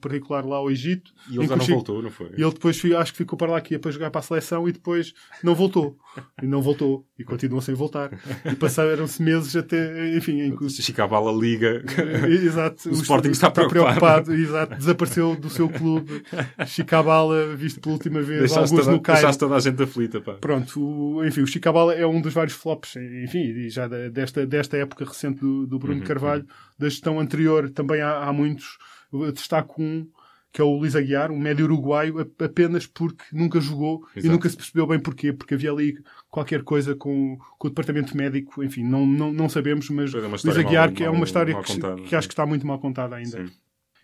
particular 0.00 0.44
lá 0.46 0.56
ao 0.56 0.70
Egito. 0.70 1.12
E 1.30 1.36
ele 1.36 1.46
já 1.48 1.56
não 1.56 1.62
o 1.62 1.66
Chico- 1.66 1.74
voltou, 1.78 2.02
não 2.02 2.10
foi? 2.10 2.28
e 2.36 2.42
ele 2.42 2.52
depois 2.52 2.80
acho 2.96 3.12
que 3.12 3.18
ficou 3.18 3.36
para 3.36 3.50
lá 3.52 3.60
que 3.60 3.74
ia 3.74 3.78
para 3.80 3.90
jogar 3.90 4.10
para 4.10 4.20
a 4.20 4.22
seleção 4.22 4.68
e 4.68 4.72
depois 4.72 5.12
não 5.42 5.54
voltou. 5.54 5.96
E 6.42 6.46
não 6.46 6.62
voltou. 6.62 7.04
E 7.18 7.24
continuou 7.24 7.60
sem 7.60 7.74
voltar. 7.74 8.10
E 8.44 8.54
passaram-se 8.54 9.20
meses 9.22 9.54
até, 9.56 10.16
enfim, 10.16 10.40
em 10.42 10.56
que 10.56 10.64
o- 10.64 10.70
Chicabala 10.70 11.32
liga. 11.32 11.82
Exato. 12.28 12.88
O 12.88 12.92
Sporting 12.92 13.30
está 13.30 13.50
preocupado. 13.50 14.32
Exato. 14.32 14.76
Desapareceu 14.76 15.34
do 15.36 15.50
seu 15.50 15.68
clube. 15.68 16.22
Chicabala, 16.66 17.54
visto 17.56 17.80
pela 17.80 17.94
última 17.94 18.20
vez, 18.22 18.40
Deixaste 18.40 18.58
alguns 18.72 18.80
toda, 18.84 18.92
no 18.96 19.00
Cairo. 19.02 19.20
deixaste 19.20 19.40
toda 19.40 19.56
a 19.56 19.60
gente 19.60 19.82
aflita, 19.82 20.20
pá. 20.20 20.34
Pronto, 20.34 20.80
o, 20.80 21.24
enfim, 21.24 21.40
o 21.42 21.46
Chicabala 21.46 21.94
é 21.94 22.06
um 22.06 22.20
dos 22.20 22.32
vários 22.34 22.54
flops, 22.54 22.96
enfim, 22.96 23.68
já 23.68 23.86
da- 23.88 24.08
desta, 24.08 24.46
desta 24.68 24.76
época 24.76 25.04
recente 25.04 25.40
do, 25.40 25.66
do 25.66 25.78
Bruno 25.78 26.00
Uhum, 26.00 26.06
Carvalho. 26.06 26.46
Da 26.78 26.88
gestão 26.88 27.18
anterior 27.18 27.70
também 27.70 28.00
há, 28.00 28.24
há 28.24 28.32
muitos. 28.32 28.78
Eu 29.12 29.32
destaco 29.32 29.82
um, 29.82 30.06
que 30.52 30.60
é 30.60 30.64
o 30.64 30.76
Luís 30.76 30.94
Aguiar, 30.94 31.30
um 31.30 31.38
médio 31.38 31.64
uruguaio, 31.64 32.20
apenas 32.20 32.86
porque 32.86 33.24
nunca 33.32 33.60
jogou 33.60 34.06
e 34.14 34.18
Exato. 34.20 34.32
nunca 34.32 34.48
se 34.48 34.56
percebeu 34.56 34.86
bem 34.86 35.00
porquê, 35.00 35.32
porque 35.32 35.54
havia 35.54 35.70
ali 35.72 35.98
qualquer 36.30 36.62
coisa 36.62 36.94
com, 36.94 37.38
com 37.58 37.66
o 37.66 37.70
departamento 37.70 38.16
médico, 38.16 38.62
enfim, 38.62 38.84
não, 38.84 39.06
não, 39.06 39.32
não 39.32 39.48
sabemos, 39.48 39.88
mas 39.90 40.12
é, 40.14 40.18
Luís 40.18 40.46
Aguiar, 40.58 40.86
mal- 40.88 40.94
que 40.94 41.04
é 41.04 41.10
uma 41.10 41.24
história 41.24 41.54
mal 41.54 41.62
que, 41.62 41.72
contada, 41.74 42.02
que 42.02 42.14
acho 42.14 42.28
que 42.28 42.32
está 42.34 42.44
muito 42.46 42.66
mal 42.66 42.78
contada 42.78 43.16
ainda. 43.16 43.46
Sim. 43.46 43.52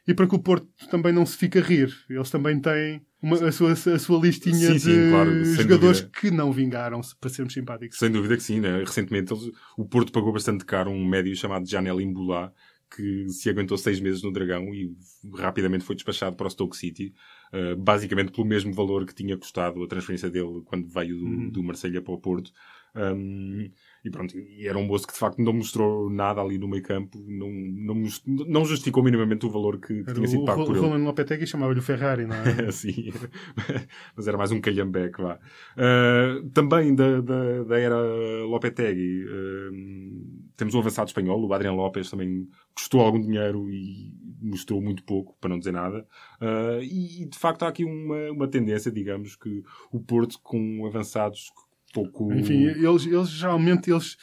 E 0.06 0.12
para 0.12 0.26
que 0.26 0.34
o 0.34 0.38
Porto 0.38 0.68
também 0.90 1.12
não 1.14 1.24
se 1.24 1.34
fique 1.36 1.58
a 1.58 1.62
rir. 1.62 1.90
Eles 2.10 2.28
também 2.30 2.60
têm 2.60 3.00
uma- 3.24 3.48
a, 3.48 3.52
sua, 3.52 3.72
a 3.72 3.98
sua 3.98 4.20
listinha 4.20 4.54
Sim, 4.54 4.72
de 4.74 4.80
sim, 4.80 5.08
claro, 5.10 5.44
sem 5.44 5.54
jogadores 5.62 6.00
dúvida. 6.02 6.20
que 6.20 6.30
não 6.30 6.52
vingaram, 6.52 7.00
para 7.20 7.30
sermos 7.30 7.52
simpáticos. 7.54 7.98
Sem 7.98 8.10
dúvida 8.10 8.36
que 8.36 8.42
sim, 8.42 8.60
né? 8.60 8.80
Recentemente 8.80 9.32
eles- 9.32 9.50
o 9.76 9.84
Porto 9.84 10.12
pagou 10.12 10.32
bastante 10.32 10.64
caro 10.64 10.90
um 10.90 11.04
médio 11.06 11.34
chamado 11.34 11.68
Janel 11.68 12.00
Imbulá, 12.00 12.52
que 12.94 13.28
se 13.28 13.50
aguentou 13.50 13.76
seis 13.76 13.98
meses 13.98 14.22
no 14.22 14.30
Dragão 14.32 14.72
e 14.72 14.92
rapidamente 15.36 15.84
foi 15.84 15.96
despachado 15.96 16.36
para 16.36 16.46
o 16.46 16.50
Stoke 16.50 16.76
City, 16.76 17.12
uh, 17.52 17.74
basicamente 17.76 18.30
pelo 18.30 18.46
mesmo 18.46 18.72
valor 18.72 19.04
que 19.04 19.14
tinha 19.14 19.36
custado 19.36 19.82
a 19.82 19.88
transferência 19.88 20.30
dele 20.30 20.62
quando 20.64 20.86
veio 20.86 21.16
do, 21.18 21.24
Uhum. 21.24 21.50
do 21.50 21.62
Marselha 21.62 22.00
para 22.00 22.14
o 22.14 22.18
Porto. 22.20 22.52
Um, 22.96 23.70
e 24.04 24.10
pronto, 24.10 24.38
e 24.38 24.68
era 24.68 24.78
um 24.78 24.84
moço 24.86 25.06
que 25.06 25.12
de 25.12 25.18
facto 25.18 25.42
não 25.42 25.52
mostrou 25.52 26.08
nada 26.08 26.40
ali 26.40 26.58
no 26.58 26.68
meio 26.68 26.82
campo, 26.82 27.18
não, 27.26 27.50
não, 27.50 28.02
não 28.46 28.64
justificou 28.64 29.02
minimamente 29.02 29.44
o 29.46 29.50
valor 29.50 29.80
que, 29.80 30.04
que 30.04 30.14
tinha 30.14 30.28
sido 30.28 30.42
o 30.42 30.44
pago 30.44 30.60
Ro- 30.60 30.66
por 30.66 30.76
ele. 30.76 30.86
Roland 30.86 31.04
Lopetegui 31.04 31.46
chamava-lhe 31.46 31.80
o 31.80 31.82
Ferrari, 31.82 32.24
não 32.24 32.36
é? 32.36 32.70
Sim, 32.70 33.12
mas 34.16 34.28
era 34.28 34.38
mais 34.38 34.52
um 34.52 34.60
calhambeque, 34.60 35.20
vá. 35.20 35.40
Uh, 35.76 36.48
também 36.50 36.94
da, 36.94 37.20
da, 37.20 37.64
da 37.64 37.78
era 37.80 37.96
Lopetegui, 38.44 39.24
uh, 39.24 40.44
temos 40.56 40.74
um 40.74 40.78
avançado 40.78 41.08
espanhol, 41.08 41.44
o 41.44 41.52
Adriano 41.52 41.76
Lopes, 41.76 42.10
também 42.10 42.48
custou 42.74 43.00
algum 43.00 43.20
dinheiro 43.20 43.68
e 43.70 44.12
mostrou 44.40 44.80
muito 44.80 45.02
pouco, 45.04 45.36
para 45.40 45.50
não 45.50 45.58
dizer 45.58 45.72
nada. 45.72 46.06
Uh, 46.40 46.82
e, 46.82 47.26
de 47.26 47.38
facto 47.38 47.64
há 47.64 47.68
aqui 47.68 47.84
uma, 47.84 48.30
uma 48.30 48.48
tendência, 48.48 48.92
digamos, 48.92 49.34
que 49.34 49.62
o 49.90 50.00
Porto 50.00 50.38
com 50.42 50.86
avançados 50.86 51.50
pouco... 51.94 52.32
Enfim, 52.34 52.64
eles, 52.64 53.06
eles 53.06 53.28
geralmente 53.30 53.90
eles 53.90 54.16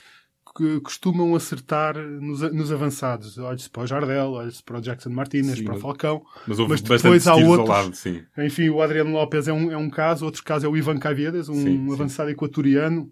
costumam 0.84 1.34
acertar 1.34 1.98
nos, 1.98 2.42
nos 2.54 2.72
avançados. 2.72 3.38
Olhe-se 3.38 3.70
para 3.70 3.84
o 3.84 3.88
Jardel, 3.88 4.32
olhe-se 4.32 4.62
para 4.62 4.78
o 4.78 4.82
Jackson 4.82 5.10
Martinez, 5.10 5.58
Sim, 5.60 5.64
para 5.64 5.76
o 5.76 5.80
Falcão. 5.80 6.22
mas 6.46 6.60
mas 6.60 6.82
depois 6.82 7.26
há 7.26 7.36
outros- 7.36 7.70
lado, 7.70 7.96
sim. 7.96 8.22
Enfim, 8.38 8.68
o 8.70 8.82
Adriano 8.82 9.12
Lopes 9.14 9.48
é 9.48 9.54
um, 9.54 9.72
é 9.72 9.78
um 9.78 9.90
caso, 9.90 10.26
outro 10.26 10.44
caso 10.44 10.66
é 10.66 10.70
o 10.70 10.76
Ivan 10.76 10.98
Caviedes, 10.98 11.48
um 11.48 11.56
Sim, 11.56 11.88
sim. 11.88 11.94
avançado 11.94 12.30
equatoriano. 12.30 13.10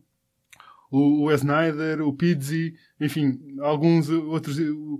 O, 0.91 1.25
o 1.25 1.31
Snyder, 1.31 2.01
o 2.01 2.11
Pizzi, 2.11 2.73
enfim, 2.99 3.39
alguns 3.61 4.09
outros. 4.09 4.57
O, 4.59 4.99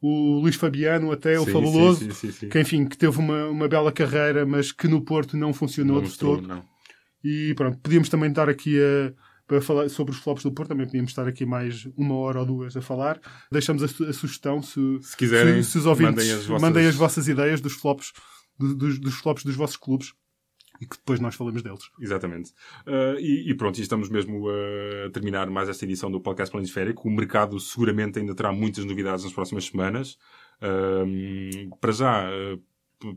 o 0.00 0.40
Luís 0.40 0.56
Fabiano, 0.56 1.12
até, 1.12 1.38
o 1.38 1.44
Sim, 1.44 1.52
fabuloso. 1.52 2.00
sim, 2.00 2.10
sim, 2.10 2.26
sim, 2.28 2.32
sim. 2.32 2.48
que 2.48 2.60
enfim, 2.60 2.84
que 2.86 2.96
teve 2.98 3.18
uma, 3.18 3.46
uma 3.46 3.68
bela 3.68 3.92
carreira, 3.92 4.44
mas 4.46 4.72
que 4.72 4.88
no 4.88 5.00
Porto 5.02 5.36
não 5.36 5.52
funcionou 5.52 5.96
Não 6.00 6.08
de 6.08 6.18
todo. 6.18 6.46
não. 6.48 6.62
E 7.26 7.54
pronto, 7.54 7.78
podíamos 7.78 8.08
também 8.08 8.30
estar 8.30 8.48
aqui 8.48 8.78
a, 8.80 9.12
para 9.46 9.60
falar 9.60 9.88
sobre 9.88 10.12
os 10.12 10.18
flops 10.18 10.42
do 10.44 10.52
Porto, 10.52 10.68
também 10.70 10.86
podíamos 10.86 11.10
estar 11.10 11.26
aqui 11.26 11.44
mais 11.44 11.86
uma 11.96 12.14
hora 12.16 12.40
ou 12.40 12.46
duas 12.46 12.76
a 12.76 12.80
falar. 12.82 13.20
Deixamos 13.50 13.82
a, 13.82 13.88
su- 13.88 14.04
a 14.04 14.12
sugestão 14.12 14.62
se, 14.62 14.80
Se 15.02 15.16
quiserem, 15.16 15.62
se, 15.62 15.70
se 15.72 15.78
os 15.78 15.86
ouvintes 15.86 16.14
mandem 16.24 16.32
as 16.32 16.46
vossas- 16.46 16.62
mandem 16.62 16.86
as 16.86 16.94
vossas 16.94 17.28
ideias 17.28 17.60
dos 17.60 17.72
flops, 17.74 18.12
do- 18.58 18.74
dos, 18.74 18.98
dos 18.98 19.14
flops 19.14 19.44
dos 19.44 19.56
vossos 19.56 19.76
clubes 19.76 20.12
e 20.80 20.86
que 20.86 20.96
depois 20.98 21.18
nós 21.20 21.34
falamos 21.34 21.62
deles. 21.62 21.84
Exatamente. 22.00 22.50
Uh, 22.86 23.18
e, 23.18 23.50
e 23.50 23.54
pronto, 23.54 23.78
e 23.78 23.82
estamos 23.82 24.10
mesmo 24.10 24.46
a 24.48 25.10
terminar 25.10 25.48
mais 25.48 25.68
esta 25.70 25.84
edição 25.86 26.10
do 26.10 26.20
Podcast 26.20 26.52
Planisférico. 26.52 27.08
O 27.08 27.10
mercado 27.10 27.58
seguramente 27.58 28.18
ainda 28.18 28.34
terá 28.34 28.52
muitas 28.52 28.84
novidades 28.84 29.24
nas 29.24 29.32
próximas 29.32 29.64
semanas. 29.64 30.18
Um, 30.62 31.70
para 31.80 31.92
já, 31.92 32.28
uh, 32.28 32.62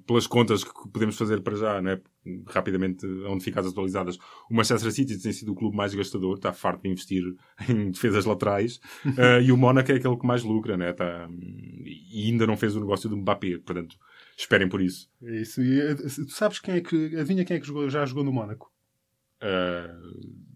pelas 0.06 0.28
contas 0.28 0.64
que 0.64 0.72
podemos 0.92 1.18
fazer 1.18 1.42
para 1.42 1.56
já, 1.56 1.82
né, 1.82 2.00
rapidamente, 2.48 3.06
onde 3.28 3.44
ficar 3.44 3.62
atualizadas, 3.62 4.18
o 4.50 4.54
Manchester 4.56 4.92
City 4.92 5.18
tem 5.22 5.32
sido 5.32 5.52
o 5.52 5.56
clube 5.56 5.76
mais 5.76 5.94
gastador, 5.94 6.36
está 6.36 6.52
farto 6.52 6.84
de 6.84 6.90
investir 6.90 7.24
em 7.70 7.92
defesas 7.92 8.26
laterais, 8.26 8.80
Uh, 9.06 9.42
e 9.44 9.52
o 9.52 9.58
Mónaco 9.58 9.92
é 9.92 9.96
aquele 9.96 10.18
que 10.18 10.28
mais 10.28 10.44
lucra, 10.44 10.76
né, 10.76 10.92
está, 10.92 11.30
e 11.86 12.26
ainda 12.28 12.46
não 12.46 12.58
fez 12.58 12.76
o 12.76 12.80
negócio 12.80 13.10
do 13.10 13.18
Mbappé, 13.18 13.58
portanto, 13.58 13.96
esperem 14.38 14.68
por 14.68 14.82
isso. 14.82 15.10
É 15.24 15.42
isso. 15.42 15.62
E, 15.62 15.80
eh, 15.80 15.96
tu 15.96 16.30
sabes 16.32 16.60
quem 16.60 16.76
é 16.76 16.82
que. 16.82 17.16
Adivinha 17.16 17.44
quem 17.46 17.58
é 17.58 17.60
que 17.60 17.68
jogou- 17.68 17.90
já 17.90 18.06
jogou 18.06 18.24
no 18.24 18.32
Mónaco? 18.32 18.72
Uh, 19.42 20.50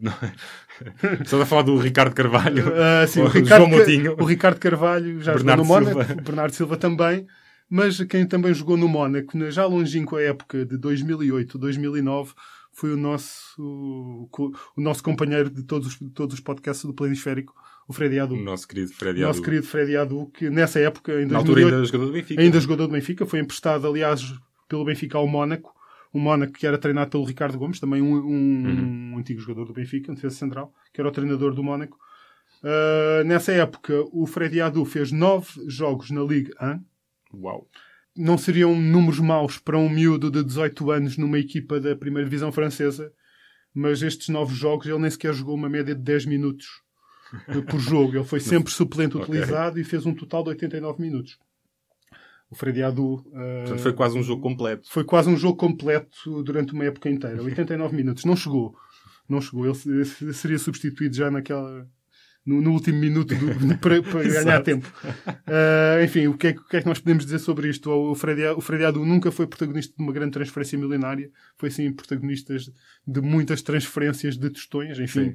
Estás 1.22 1.34
a 1.34 1.46
falar 1.46 1.62
do 1.62 1.76
Ricardo 1.76 2.14
Carvalho? 2.14 2.64
Ah, 2.74 3.06
sim, 3.06 3.20
o 3.20 3.24
o, 3.24 3.28
Ricardo, 3.28 3.66
João 3.66 3.68
Moutinho. 3.68 4.16
O 4.18 4.24
Ricardo 4.24 4.58
Carvalho 4.58 5.20
já 5.20 5.34
Bernardo 5.34 5.64
jogou 5.64 5.80
no 5.80 5.86
Mónaco, 5.94 6.12
o 6.12 6.22
Bernardo 6.22 6.54
Silva 6.54 6.76
também, 6.76 7.26
mas 7.70 8.00
quem 8.04 8.26
também 8.26 8.52
jogou 8.52 8.76
no 8.76 8.88
Mónaco, 8.88 9.38
na 9.38 9.48
já 9.50 9.64
longínqua 9.64 10.20
época 10.20 10.66
de 10.66 10.76
2008, 10.76 11.56
2009, 11.56 12.32
foi 12.72 12.92
o 12.92 12.96
nosso, 12.96 14.28
o, 14.76 14.80
nosso 14.80 15.02
companheiro 15.02 15.48
de 15.50 15.62
todos 15.62 15.88
os, 15.88 15.98
todos 16.12 16.34
os 16.34 16.40
podcasts 16.40 16.84
do 16.84 16.92
Planisférico, 16.94 17.54
o 17.88 17.92
Freddy 17.92 18.18
Adu. 18.20 18.34
O 18.34 18.42
nosso 18.42 18.66
querido 18.68 18.92
Freddy 18.92 19.20
O 19.22 19.26
nosso 19.26 19.38
Adu. 19.40 19.44
querido 19.48 19.66
Freddy 19.66 19.96
Adu, 19.96 20.26
que 20.34 20.50
nessa 20.50 20.78
época, 20.80 21.12
em 21.22 21.26
Na 21.26 21.38
altura 21.38 21.62
2008, 21.62 21.74
ainda 21.74 21.86
jogador 21.86 22.06
do 22.06 22.12
Benfica. 22.12 22.42
ainda 22.42 22.60
jogador 22.60 22.86
do 22.86 22.92
Benfica, 22.92 23.26
foi 23.26 23.38
emprestado, 23.40 23.86
aliás, 23.86 24.34
pelo 24.68 24.84
Benfica 24.84 25.18
ao 25.18 25.26
Mónaco. 25.26 25.72
O 26.12 26.18
Mónaco 26.18 26.52
que 26.54 26.66
era 26.66 26.76
treinado 26.78 27.10
pelo 27.10 27.24
Ricardo 27.24 27.56
Gomes, 27.58 27.78
também 27.78 28.02
um, 28.02 28.14
um- 28.16 28.66
Uhum. 28.66 29.12
um 29.14 29.18
antigo 29.18 29.40
jogador 29.40 29.64
do 29.66 29.72
Benfica, 29.72 30.10
um 30.10 30.14
defesa 30.14 30.34
central, 30.36 30.72
que 30.92 31.00
era 31.00 31.08
o 31.08 31.12
treinador 31.12 31.54
do 31.54 31.62
Mónaco. 31.62 31.96
Uh, 32.62 33.24
nessa 33.24 33.52
época, 33.52 33.94
o 34.12 34.26
Freddy 34.26 34.60
Adu 34.60 34.84
fez 34.84 35.10
nove 35.12 35.48
jogos 35.66 36.10
na 36.10 36.20
Ligue 36.22 36.52
1. 36.60 36.80
Uau. 37.34 37.68
Não 38.16 38.36
seriam 38.36 38.74
números 38.74 39.20
maus 39.20 39.58
para 39.58 39.78
um 39.78 39.88
miúdo 39.88 40.30
de 40.30 40.42
18 40.42 40.90
anos 40.90 41.16
numa 41.16 41.38
equipa 41.38 41.78
da 41.80 41.94
primeira 41.94 42.28
divisão 42.28 42.50
francesa, 42.50 43.12
mas 43.72 44.02
estes 44.02 44.28
novos 44.28 44.56
jogos 44.56 44.86
ele 44.86 44.98
nem 44.98 45.10
sequer 45.10 45.32
jogou 45.32 45.54
uma 45.54 45.68
média 45.68 45.94
de 45.94 46.02
10 46.02 46.26
minutos 46.26 46.66
eh, 47.48 47.60
por 47.62 47.78
jogo. 47.78 48.16
Ele 48.16 48.24
foi 48.24 48.40
sempre 48.40 48.72
suplente 48.72 49.16
Ok. 49.16 49.28
utilizado 49.28 49.78
e 49.78 49.84
fez 49.84 50.04
um 50.06 50.14
total 50.14 50.42
de 50.42 50.48
89 50.50 51.00
minutos. 51.00 51.38
O 52.50 52.56
Freddy 52.56 52.82
Adu 52.82 53.24
eh, 53.32 53.60
Portanto, 53.60 53.78
foi 53.82 53.92
quase 53.92 54.18
um 54.18 54.22
jogo 54.24 54.42
completo. 54.42 54.88
foi 54.90 55.04
quase 55.04 55.30
um 55.30 55.36
jogo 55.36 55.56
completo 55.56 56.42
durante 56.42 56.72
uma 56.72 56.84
época 56.84 57.08
inteira. 57.08 57.40
89 57.40 57.94
minutos. 57.94 58.24
Não 58.24 58.34
chegou. 58.34 58.74
Não 59.28 59.40
chegou. 59.40 59.64
Ele 59.66 59.74
se- 59.76 60.04
se- 60.04 60.34
seria 60.34 60.58
substituído 60.58 61.14
já 61.14 61.30
naquela. 61.30 61.88
No, 62.46 62.60
no 62.62 62.72
último 62.72 62.98
minuto 62.98 63.34
do- 63.34 63.78
para, 63.78 64.00
para 64.02 64.22
ganhar 64.22 64.62
tempo. 64.62 64.90
Ah, 65.46 66.02
enfim, 66.02 66.26
o 66.26 66.36
que, 66.36 66.48
é, 66.48 66.52
que- 66.54 66.60
o 66.60 66.64
que 66.64 66.76
é 66.78 66.80
que 66.80 66.86
nós 66.88 66.98
podemos 66.98 67.24
dizer 67.24 67.38
sobre 67.38 67.68
isto? 67.68 67.90
O 67.90 68.14
Freddy, 68.14 68.44
o 68.46 68.60
Freddy 68.60 68.84
Adu 68.86 69.04
nunca 69.04 69.30
foi 69.30 69.46
protagonista 69.46 69.94
de 69.96 70.02
uma 70.02 70.12
grande 70.12 70.32
transferência 70.32 70.78
milionária. 70.78 71.30
Foi 71.58 71.70
sim 71.70 71.92
protagonista 71.92 72.54
de 73.06 73.20
muitas 73.20 73.60
transferências 73.62 74.36
de 74.38 74.48
tostões. 74.50 74.98
Enfim, 74.98 75.34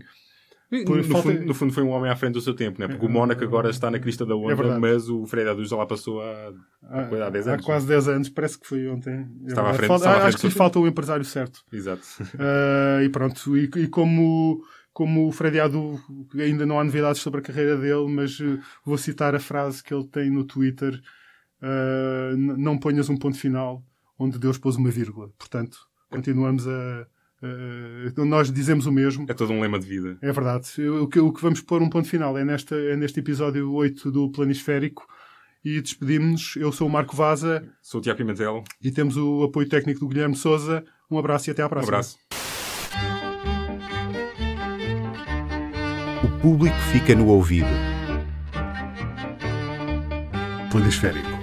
Por 0.88 0.98
No, 0.98 1.04
falta- 1.04 1.30
fundo, 1.32 1.46
no 1.46 1.54
fundo 1.54 1.74
foi 1.74 1.84
um 1.84 1.90
homem 1.90 2.10
à 2.12 2.16
frente 2.16 2.34
do 2.34 2.42
seu 2.42 2.54
tempo, 2.56 2.82
né? 2.82 2.88
porque 2.88 3.06
o 3.06 3.10
Mónaco 3.10 3.44
agora 3.44 3.70
está 3.70 3.92
na 3.92 4.00
crista 4.00 4.26
da 4.26 4.36
onda, 4.36 4.52
É 4.64 4.80
mas 4.80 5.08
o 5.08 5.24
Fred 5.28 5.48
Adu 5.48 5.64
já 5.64 5.76
lá 5.78 5.86
passou 5.86 6.20
há, 6.22 6.54
Foi 7.08 7.22
há 7.22 7.30
10 7.30 7.48
há 7.48 7.54
anos. 7.54 7.66
quase 7.66 7.88
10 7.88 8.08
anos. 8.08 8.30
Parece 8.30 8.60
que 8.60 8.66
foi 8.68 8.88
ontem. 8.88 9.14
É 9.46 9.48
Estava 9.48 9.70
à 9.70 9.74
frente- 9.76 9.88
Falta- 9.88 10.06
estava 10.06 10.18
à 10.18 10.22
frente 10.22 10.36
acho 10.38 10.48
que 10.50 10.50
falta 10.58 10.80
o 10.80 10.88
empresário 10.88 11.24
certo. 11.24 11.60
Exato. 11.72 12.02
Uh, 12.34 13.04
e 13.04 13.10
pronto, 13.10 13.56
e, 13.56 13.70
e 13.76 13.88
como, 13.88 14.60
como 14.96 15.28
o 15.28 15.32
Freddy 15.34 15.60
Adu 15.60 16.00
ainda 16.36 16.66
não 16.66 16.80
há 16.80 16.84
novidades 16.86 17.22
sobre 17.22 17.42
a 17.42 17.44
carreira 17.44 17.76
dele, 17.78 18.08
mas 18.08 18.40
uh, 18.40 18.58
vou 18.86 18.98
citar 18.98 19.36
a 19.36 19.40
frase 19.42 19.84
que 19.84 19.94
ele 19.94 20.08
tem 20.08 20.30
no 20.30 20.46
Twitter: 20.46 21.02
uh, 21.62 22.38
Não 22.38 22.78
ponhas 22.78 23.10
um 23.10 23.18
ponto 23.18 23.38
final 23.38 23.84
onde 24.18 24.40
Deus 24.40 24.58
pôs 24.58 24.78
uma 24.78 24.90
vírgula. 24.90 25.30
Portanto, 25.38 25.78
continuamos 26.10 26.66
a. 26.66 27.08
uh, 28.18 28.26
nós 28.26 28.50
dizemos 28.50 28.86
o 28.86 28.92
mesmo. 28.92 29.26
É 29.30 29.34
todo 29.34 29.52
um 29.52 29.60
lema 29.60 29.78
de 29.78 29.86
vida. 29.86 30.18
É 30.22 30.32
verdade. 30.32 30.70
O 30.88 31.08
que, 31.10 31.20
o 31.20 31.34
que 31.34 31.42
vamos 31.42 31.60
pôr 31.60 31.82
um 31.82 31.90
ponto 31.90 32.08
final 32.08 32.38
é, 32.38 32.46
nesta, 32.46 32.76
é 32.76 32.96
neste 32.96 33.20
episódio 33.20 33.70
8 33.74 34.10
do 34.12 34.32
Planisférico. 34.32 35.06
E 35.64 35.82
despedimos-nos. 35.82 36.56
Eu 36.56 36.72
sou 36.72 36.88
o 36.88 36.90
Marco 36.92 37.16
Vaza 37.16 37.68
Sou 37.82 38.00
o 38.00 38.02
Tiago 38.02 38.20
Pimentel. 38.20 38.64
e 38.82 38.92
temos 38.92 39.18
o 39.18 39.44
apoio 39.44 39.68
técnico 39.68 40.00
do 40.00 40.08
Guilherme 40.08 40.36
Souza. 40.36 40.86
Um 41.12 41.18
abraço 41.20 41.50
e 41.50 41.52
até 41.52 41.64
à 41.64 41.66
Um 41.66 41.70
próxima. 41.70 41.90
abraço. 41.98 42.25
Público 46.46 46.78
fica 46.94 47.16
no 47.16 47.28
ouvido. 47.30 47.68
Planisférico. 50.70 51.35